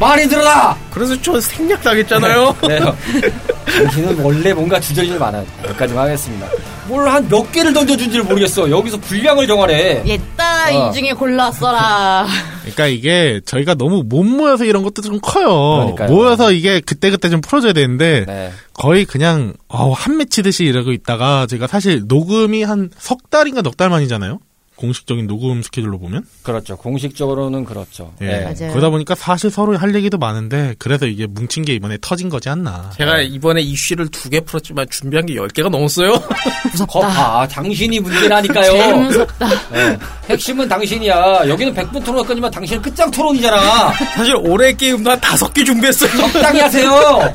[0.00, 0.76] 말이 들어라!
[0.90, 2.54] 그래서 저 생략 당했잖아요.
[2.60, 2.96] 그래요.
[3.64, 5.46] 당신은 원래 뭔가 주저리를 많아요.
[5.64, 6.48] 여기까지만 하겠습니다.
[6.88, 8.68] 뭘 한 몇 개를 던져준지를 모르겠어.
[8.68, 10.02] 여기서 분량을 정하래.
[10.06, 10.90] 얘따 어.
[10.90, 12.26] 이 중에 골랐어라.
[12.62, 15.94] 그러니까 이게 저희가 너무 못 모여서 이런 것도 좀 커요.
[15.94, 16.08] 그러니까요.
[16.08, 18.52] 모여서 이게 그때그때 좀 풀어줘야 되는데 네.
[18.74, 23.88] 거의 그냥 어, 한 매치듯이 이러고 있다가 제가 사실 녹음이 한 석 달인가 넉 달
[23.88, 24.40] 만이잖아요.
[24.76, 26.24] 공식적인 녹음 스케줄로 보면.
[26.42, 26.76] 그렇죠.
[26.76, 28.12] 공식적으로는 그렇죠.
[28.20, 28.26] 예.
[28.26, 28.40] 네.
[28.40, 28.72] 맞아요.
[28.72, 32.90] 그러다 보니까 사실 서로 할 얘기도 많은데 그래서 이게 뭉친 게 이번에 터진 거지 않나.
[32.96, 36.12] 제가 이번에 이슈를 두 개 풀었지만 준비한 게 10개가 넘었어요.
[36.88, 38.96] 거, 아, 당신이 제일 문제라니까요.
[39.02, 39.48] 무섭다.
[39.72, 39.98] 네.
[40.30, 41.48] 핵심은 당신이야.
[41.48, 43.92] 여기는 100분 토론 거지만 당신은 끝장 토론이잖아.
[44.14, 46.10] 사실 올해 게임도 한 다섯 개 준비했어요.
[46.32, 47.34] 적당히 하세요.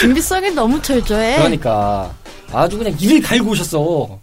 [0.00, 1.36] 준비성이 너무 철저해.
[1.36, 2.10] 그러니까
[2.52, 4.18] 아주 그냥 이를 갈고 오셨어.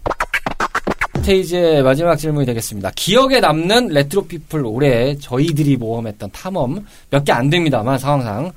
[1.22, 2.90] 스테이지의 마지막 질문이 되겠습니다.
[2.96, 8.52] 기억에 남는 레트로 피플 올해 저희들이 모험했던 탐험 몇 개 안 됩니다만 상황상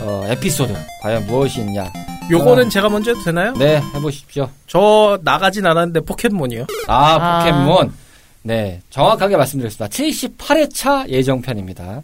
[0.00, 1.90] 어, 에피소드 과연 무엇이 있냐?
[2.30, 3.52] 요거는 제가 먼저 해도 되나요?
[3.54, 4.48] 네 해보십시오.
[4.66, 6.66] 저 나가진 않았는데 포켓몬이요.
[6.86, 7.38] 아 아.
[7.44, 7.92] 포켓몬
[8.42, 9.88] 네 정확하게 말씀드리겠습니다.
[9.88, 12.02] 78회차 예정편입니다.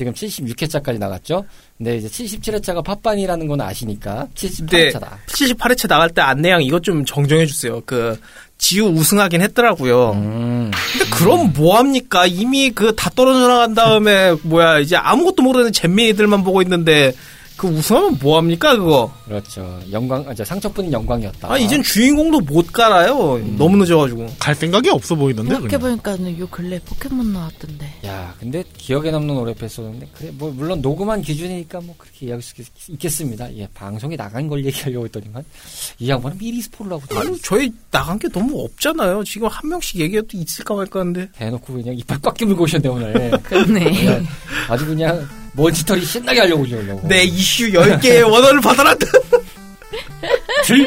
[0.00, 1.44] 지금 76회차까지 나갔죠.
[1.76, 5.08] 근데 이제 77회차가 팟빵이라는 건 아시니까 근데 78회차다.
[5.26, 7.82] 78회차 나갈 때 안내양 이것 좀 정정해 주세요.
[7.84, 8.18] 그
[8.56, 10.12] 지우 우승하긴 했더라고요.
[10.12, 10.70] 음.
[10.92, 12.24] 근데 그럼 뭐 합니까?
[12.26, 17.12] 이미 그 다 떨어져 나간 다음에 뭐야 이제 아무것도 모르는 잼미이들만 보고 있는데
[17.60, 19.12] 그 우승하면 뭐 합니까 그거?
[19.26, 19.78] 그렇죠.
[19.92, 21.52] 영광, 아, 저 상처뿐인 영광이었다.
[21.52, 23.38] 아 이젠 주인공도 못 깔아요.
[23.58, 24.28] 너무 늦어가지고.
[24.38, 25.50] 갈 생각이 없어 보이던데.
[25.50, 25.68] 그냥.
[25.68, 27.86] 생각해보니까 요 근래 포켓몬 나왔던데.
[28.06, 32.54] 야, 근데 기억에 남는 올해 에피소드인데, 그래, 뭐, 물론 녹음한 기준이니까 뭐, 그렇게 이야기할 수
[32.62, 33.54] 있- 있겠습니다.
[33.56, 35.44] 예, 방송에 나간 걸 얘기하려고 했더니만,
[35.98, 39.22] 이 양반은 미리 스포를 하고, 아니 저희 나간 게 너무 없잖아요.
[39.24, 41.28] 지금 한 명씩 얘기해도 있을까 말까 하는데.
[41.36, 43.30] 대놓고 그냥 이빨 꽉 깨물고 오셨네, 오늘.
[43.44, 43.84] 그러네.
[43.84, 44.26] 그냥
[44.70, 47.06] 아주 그냥, 먼지털이 신나게 하려고 오시려고.
[47.08, 48.94] 내 이슈 10개의 원어를 받아라.
[50.64, 50.86] 들!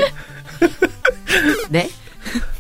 [1.70, 1.90] 네?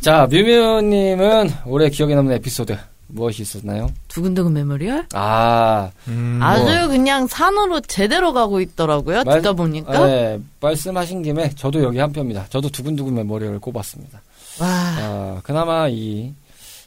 [0.02, 2.78] 자, 뮤뮤님은 올해 기억에 남는 에피소드,
[3.08, 3.90] 무엇이 있었나요?
[4.10, 5.06] 두근두근 메모리얼?
[5.14, 9.24] 아, 음, 아주 그냥 산으로 제대로 가고 있더라고요.
[9.24, 10.06] 말- 듣다 보니까.
[10.06, 12.46] 네, 말씀하신 김에 저도 여기 한 표입니다.
[12.50, 14.22] 저도 두근두근 메모리를 꼽았습니다.
[14.60, 14.68] 와.
[15.02, 16.34] 어, 그나마 이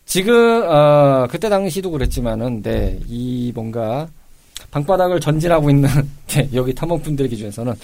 [0.04, 4.06] 지금 어, 그때 당시도 그랬지만은 네, 이 뭔가
[4.70, 5.88] 방바닥을 전진하고 있는
[6.28, 7.74] 네, 여기 탐험꾼들 기준에서는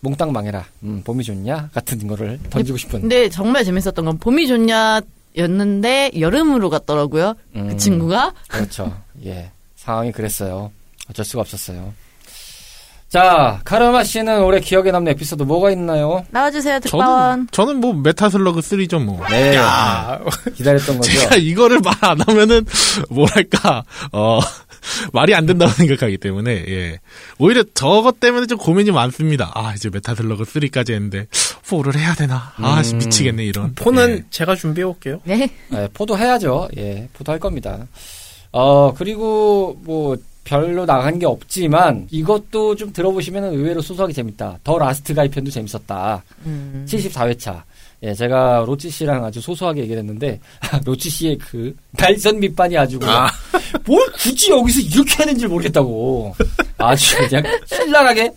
[0.00, 0.64] 몽땅 망해라.
[0.84, 3.00] 음, 봄이 좋냐 같은 거를 던지고 싶은.
[3.00, 5.00] 근데 정말 재밌었던 건 봄이 좋냐
[5.36, 7.34] 였는데 여름으로 갔더라고요.
[7.56, 8.32] 음, 그 친구가.
[8.48, 8.96] 그렇죠.
[9.26, 10.70] 예, 상황이 그랬어요.
[11.10, 11.92] 어쩔 수가 없었어요.
[13.08, 16.26] 자, 카르마 씨는 올해 기억에 남는 에피소드 뭐가 있나요?
[16.30, 17.48] 나와주세요, 저는 특파원.
[17.52, 19.26] 저는 뭐 메타슬러그 3죠 뭐.
[19.30, 20.20] 네, 야.
[20.54, 21.10] 기다렸던 거죠.
[21.12, 22.66] 제가 이거를 말 안 하면은
[23.08, 24.40] 뭐랄까 어
[25.12, 27.00] 말이 안 된다고 생각하기 때문에 예
[27.38, 29.50] 오히려 저것 때문에 좀 고민이 많습니다.
[29.54, 31.26] 아 이제 메타슬러그 3까지 했는데
[31.64, 32.52] 4를 해야 되나?
[32.56, 32.98] 아 씨, 음.
[32.98, 33.74] 미치겠네 이런.
[33.74, 34.24] four는 예.
[34.30, 35.20] 제가 준비해 올게요.
[35.24, 35.50] 네.
[35.68, 36.68] 네, four도 해야죠.
[36.76, 37.86] 예, four도 할 겁니다.
[38.52, 44.58] 어, 그리고 뭐, 별로 나간 게 없지만, 이것도 좀 들어보시면 의외로 소소하게 재밌다.
[44.64, 46.22] 더 라스트 가이 편도 재밌었다.
[46.46, 46.86] 음.
[46.88, 47.62] 74회차.
[48.02, 50.38] 예, 제가 로치 씨랑 아주 소소하게 얘기를 했는데,
[50.84, 53.30] 로치 씨의 그, 날선 비판이 아주 그냥, 아.
[53.84, 56.34] 뭘 굳이 여기서 이렇게 하는지 모르겠다고.
[56.78, 58.32] 아주 그냥 신랄하게.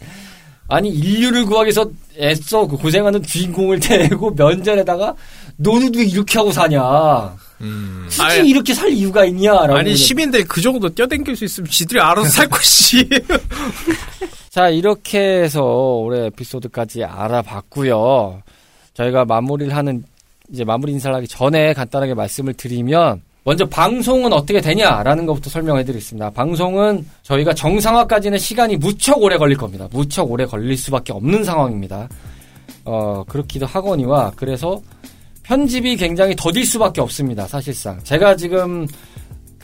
[0.68, 1.86] 아니, 인류를 구하기 위해서
[2.18, 5.16] 애써 그 고생하는 주인공을 대고 면전에다가,
[5.58, 7.36] 너는 왜 이렇게 하고 사냐.
[7.62, 8.06] 음.
[8.10, 9.76] 굳이 아니, 이렇게 살 이유가 있냐라고.
[9.78, 13.08] 아니 시민들 그 정도 뛰어댕길 수 있으면 지들이 알아서 살 것이.
[14.50, 18.42] 자, 이렇게 해서 올해 에피소드까지 알아봤고요.
[19.02, 20.04] 저희가 마무리를 하는
[20.52, 26.30] 이제 마무리 인사를 하기 전에 간단하게 말씀을 드리면 먼저 방송은 어떻게 되냐라는 것부터 설명해 드리겠습니다.
[26.32, 29.88] 방송은 저희가 정상화까지는 시간이 무척 오래 걸릴 겁니다.
[29.92, 32.08] 무척 오래 걸릴 수밖에 없는 상황입니다.
[32.86, 34.80] 어, 그렇기도 하거니와 그래서
[35.44, 37.48] 편집이 굉장히 더딜 수밖에 없습니다.
[37.48, 38.00] 사실상.
[38.04, 38.88] 제가 지금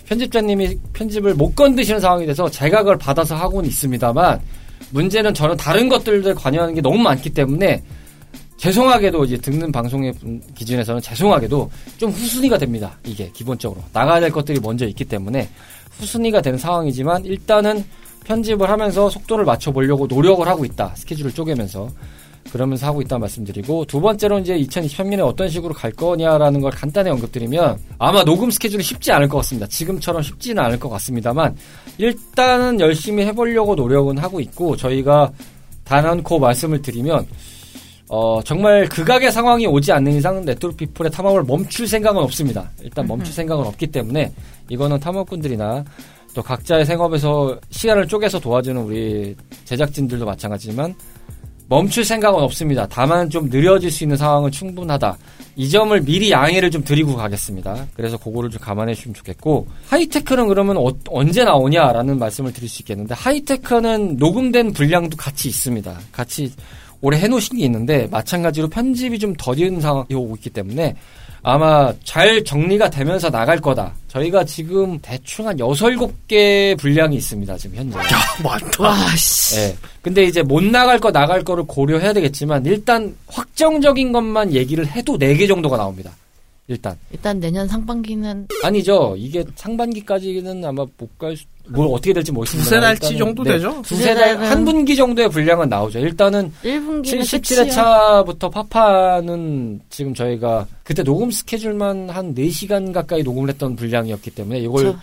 [0.05, 4.39] 편집자님이 편집을 못 건드시는 상황이 돼서 제가 그걸 받아서 하고는 있습니다만
[4.91, 7.83] 문제는 저는 다른 것들에 관여하는 게 너무 많기 때문에
[8.57, 12.97] 죄송하게도 이제 듣는 방송의 분- 기준에서는 죄송하게도 좀 후순위가 됩니다.
[13.05, 15.47] 이게 기본적으로 나가야 될 것들이 먼저 있기 때문에
[15.99, 17.83] 후순위가 되는 상황이지만 일단은
[18.25, 20.93] 편집을 하면서 속도를 맞춰 보려고 노력을 하고 있다.
[20.95, 21.87] 스케줄을 쪼개면서
[22.51, 27.77] 그러면서 하고 있다 말씀드리고 두 번째로 이제 2023년에 어떤 식으로 갈 거냐라는 걸 간단히 언급드리면
[27.99, 29.67] 아마 녹음 스케줄이 쉽지 않을 것 같습니다.
[29.67, 31.55] 지금처럼 쉽지는 않을 것 같습니다만
[31.97, 35.31] 일단은 열심히 해보려고 노력은 하고 있고 저희가
[35.83, 37.25] 단언코 말씀을 드리면
[38.09, 42.69] 어, 정말 극악의 상황이 오지 않는 이상 네트로피플의 탐험을 멈출 생각은 없습니다.
[42.81, 44.31] 일단 멈출 생각은 없기 때문에
[44.69, 45.83] 이거는 탐험꾼들이나
[46.33, 49.35] 또 각자의 생업에서 시간을 쪼개서 도와주는 우리
[49.65, 50.93] 제작진들도 마찬가지지만
[51.69, 52.87] 멈출 생각은 없습니다.
[52.89, 55.17] 다만 좀 느려질 수 있는 상황은 충분하다.
[55.57, 57.87] 이 점을 미리 양해를 좀 드리고 가겠습니다.
[57.93, 63.15] 그래서 그거를 좀 감안해 주시면 좋겠고 하이테크는 그러면 어- 언제 나오냐라는 말씀을 드릴 수 있겠는데
[63.15, 65.97] 하이테크는 녹음된 분량도 같이 있습니다.
[66.13, 66.53] 같이
[67.01, 70.95] 올해 해놓으신 게 있는데 마찬가지로 편집이 좀 더디는 상황이 오고 있기 때문에
[71.43, 73.93] 아마 잘 정리가 되면서 나갈 거다.
[74.07, 77.57] 저희가 지금 대충 한 6, 7개 분량이 있습니다.
[77.57, 77.97] 지금 현재.
[78.43, 78.83] 많다.
[78.83, 79.59] 와, 씨.
[79.59, 79.75] 예.
[80.01, 85.47] 근데 이제 못 나갈 거 나갈 거를 고려해야 되겠지만 일단 확정적인 것만 얘기를 해도 4개
[85.47, 86.11] 정도가 나옵니다.
[86.67, 86.97] 일단.
[87.11, 89.15] 일단 내년 상반기는 아니죠.
[89.17, 92.69] 이게 상반기까지는 아마 못갈 수, 뭘 어떻게 될지 모르겠습니다.
[92.69, 93.81] 두세 달치 정도 되죠?
[93.85, 95.99] 두세 달, 한 분기 정도의 분량은 나오죠.
[95.99, 103.75] 일단은 1분기는 77회 차부터 파파는 지금 저희가 그때 녹음 스케줄만 한 4시간 가까이 녹음을 했던
[103.75, 104.95] 분량이었기 때문에 이걸 저-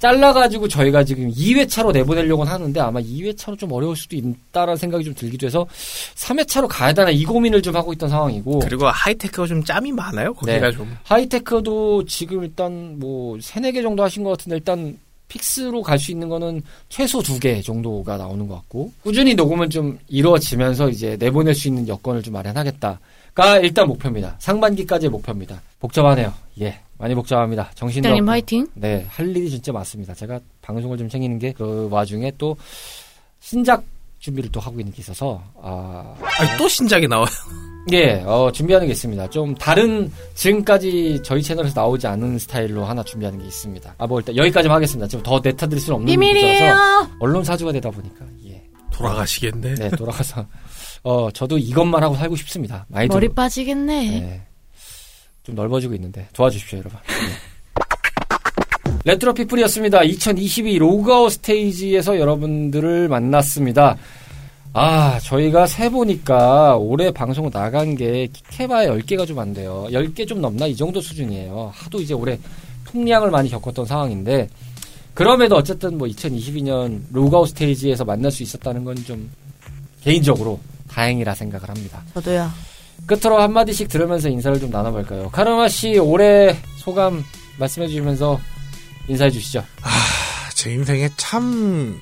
[0.00, 5.46] 잘라가지고 저희가 지금 2회차로 내보내려고는 하는데 아마 2회차로 좀 어려울 수도 있다라는 생각이 좀 들기도
[5.46, 5.66] 해서
[6.16, 10.32] 3회차로 가야 되나 이 고민을 좀 하고 있던 상황이고 그리고 하이테크가 좀 짬이 많아요.
[10.34, 10.72] 거기가 네.
[10.72, 10.96] 좀.
[11.04, 14.98] 하이테크도 지금 일단 뭐 3, 4개 정도 하신 것 같은데 일단
[15.28, 20.88] 픽스로 갈 수 있는 거는 최소 2개 정도가 나오는 것 같고 꾸준히 녹음은 좀 이루어지면서
[20.88, 24.34] 이제 내보낼 수 있는 여건을 좀 마련하겠다가 일단 목표입니다.
[24.38, 25.60] 상반기까지의 목표입니다.
[25.78, 26.32] 복잡하네요.
[26.62, 26.80] 예.
[27.00, 27.70] 많이 복잡합니다.
[27.74, 28.30] 정신도 없고.
[28.30, 28.66] 화이팅.
[28.74, 30.14] 네, 할 일이 진짜 많습니다.
[30.14, 32.56] 제가 방송을 좀 챙기는 게 그 와중에 또
[33.40, 33.82] 신작
[34.18, 37.26] 준비를 또 하고 있는 게 있어서 아, 아니, 또 신작이 나와요.
[37.92, 39.30] 예, 어, 준비하는 게 있습니다.
[39.30, 43.94] 좀 다른 지금까지 저희 채널에서 나오지 않은 스타일로 하나 준비하는 게 있습니다.
[43.96, 45.08] 아, 뭐 일단 여기까지만 하겠습니다.
[45.08, 47.08] 지금 더 내타드릴 수는 없는 비밀이에요.
[47.18, 49.74] 언론 사주가 되다 보니까 예, 돌아가시겠네.
[49.76, 50.44] 네 돌아가서
[51.02, 52.84] 어 저도 이것만 하고 살고 싶습니다.
[52.90, 54.20] 많이 머리 들- 빠지겠네.
[54.20, 54.46] 네.
[55.50, 56.98] 좀 넓어지고 있는데 도와주십시오, 여러분.
[57.08, 59.00] 네.
[59.04, 60.02] 레트로 피플이었습니다.
[60.02, 63.96] 2022 로그아웃 스테이지에서 여러분들을 만났습니다.
[64.72, 69.86] 아, 저희가 세보니까 올해 방송 나간 게 기껏해봐야 10개가 좀 안 돼요.
[69.90, 70.66] 10개 좀 넘나?
[70.66, 71.72] 이 정도 수준이에요.
[71.74, 72.38] 하도 이제 올해
[72.92, 74.48] 풍랑을 많이 겪었던 상황인데,
[75.14, 79.28] 그럼에도 어쨌든 뭐 2022년 로그아웃 스테이지에서 만날 수 있었다는 건 좀
[80.04, 82.02] 개인적으로 다행이라 생각을 합니다.
[82.14, 82.48] 저도요.
[83.06, 85.30] 끝으로 한마디씩 들으면서 인사를 좀 나눠볼까요?
[85.30, 87.24] 카르마 씨 올해 소감
[87.58, 88.40] 말씀해 주시면서
[89.08, 89.64] 인사해 주시죠.
[90.54, 91.98] 제 인생에 참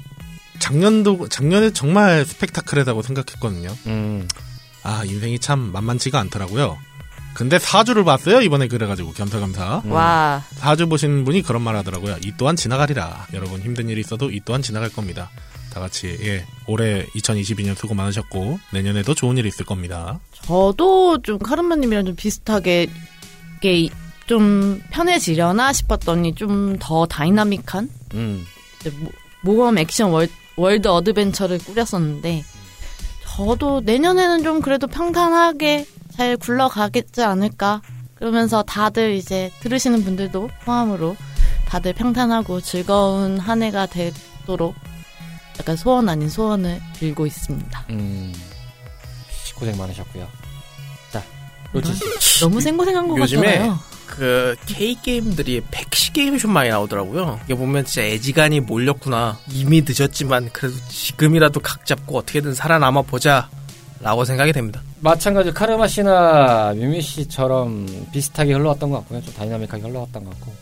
[0.58, 3.74] 작년도 작년에 정말 스펙타클하다고 생각했거든요.
[3.86, 4.26] 음,
[4.82, 6.78] 아 인생이 참 만만치가 않더라고요.
[7.34, 9.92] 근데 사주를 봤어요 이번에 그래가지고 겸사겸사 음.
[9.92, 10.42] 와.
[10.58, 12.16] 사주 보신 분이 그런 말 하더라고요.
[12.24, 13.28] 이 또한 지나가리라.
[13.32, 15.30] 여러분 힘든 일이 있어도 이 또한 지나갈 겁니다.
[15.72, 20.18] 다 같이 예 올해 2022년 수고 많으셨고 내년에도 좋은 일이 있을 겁니다.
[20.42, 22.88] 저도 좀 카르마님이랑 좀 비슷하게
[23.58, 23.88] 이게
[24.26, 28.44] 좀 편해지려나 싶었더니 좀 더 다이나믹한 음,
[29.42, 32.44] 모험 액션 월, world adventure를 꾸렸었는데
[33.24, 37.80] 저도 내년에는 좀 그래도 평탄하게 잘 굴러가겠지 않을까
[38.16, 41.16] 그러면서 다들 이제 들으시는 분들도 포함으로
[41.68, 44.74] 다들 평탄하고 즐거운 한 해가 되도록
[45.58, 47.84] 약간 소원 아닌 소원을 빌고 있습니다.
[47.90, 48.32] 음,
[49.56, 50.26] 고생 많으셨고요.
[51.10, 51.22] 자,
[52.20, 52.40] 씨.
[52.40, 53.78] 너무 생고생한 것 요즘에 같잖아요.
[54.06, 57.40] 그 K 게임들이 백시 게임이 좀 많이 나오더라고요.
[57.44, 59.38] 이게 보면 진짜 애지간히 몰렸구나.
[59.52, 63.48] 이미 늦었지만 그래도 지금이라도 각 잡고 어떻게든 살아남아 보자
[64.00, 64.80] 라고 생각이 됩니다.
[65.00, 69.22] 마찬가지로 카르마 씨나 뮤미 씨처럼 비슷하게 흘러왔던 것 같고요.
[69.22, 70.54] 좀 다이나믹하게 흘러왔던 것 같고.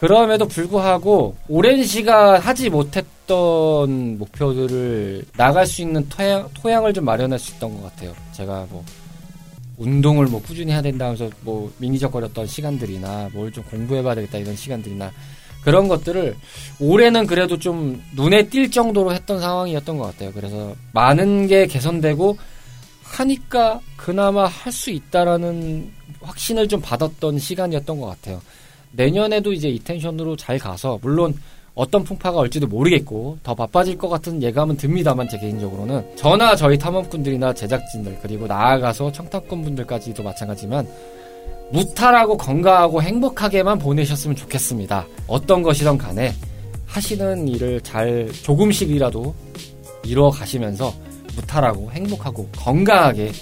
[0.00, 7.38] 그럼에도 불구하고 오랜 시간 하지 못했 던 목표들을 나갈 수 있는 토양, 토양을 좀 마련할
[7.38, 8.12] 수 있던 것 같아요.
[8.32, 8.84] 제가 뭐
[9.78, 15.10] 운동을 뭐 꾸준히 해야 된다 하면서 뭐 미니적거렸던 시간들이나 뭘 좀 공부해봐야 되겠다 이런 시간들이나
[15.64, 16.36] 그런 것들을
[16.78, 20.30] 올해는 그래도 좀 눈에 띌 정도로 했던 상황이었던 것 같아요.
[20.32, 22.36] 그래서 많은 게 개선되고
[23.02, 28.42] 하니까 그나마 할 수 있다라는 확신을 좀 받았던 시간이었던 것 같아요.
[28.92, 31.34] 내년에도 이제 이 텐션으로 잘 가서 물론
[31.74, 37.54] 어떤 풍파가 올지도 모르겠고 더 바빠질 것 같은 예감은 듭니다만 제 개인적으로는 저나 저희 탐험꾼들이나
[37.54, 40.86] 제작진들 그리고 나아가서 청탁꾼 분들까지도 마찬가지지만
[41.72, 45.06] 무탈하고 건강하고 행복하게만 보내셨으면 좋겠습니다.
[45.26, 46.32] 어떤 것이든 간에
[46.86, 49.34] 하시는 일을 잘 조금씩이라도
[50.04, 50.92] 이루어 가시면서
[51.34, 53.32] 무탈하고 행복하고 건강하게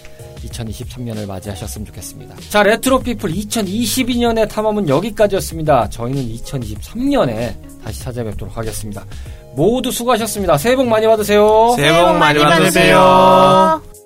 [0.45, 2.37] 2023년을 맞이하셨으면 좋겠습니다.
[2.49, 5.91] 자, 레트로피플 2022년의 탐험은 여기까지였습니다.
[5.91, 9.05] 저희는 2023년에 다시 찾아뵙도록 하겠습니다.
[9.55, 10.59] 모두 수고하셨습니다.
[10.59, 11.75] 새해 복 많이 받으세요.
[11.77, 12.99] 새해 복 많이 받으세요.
[12.99, 14.00] 받으세요.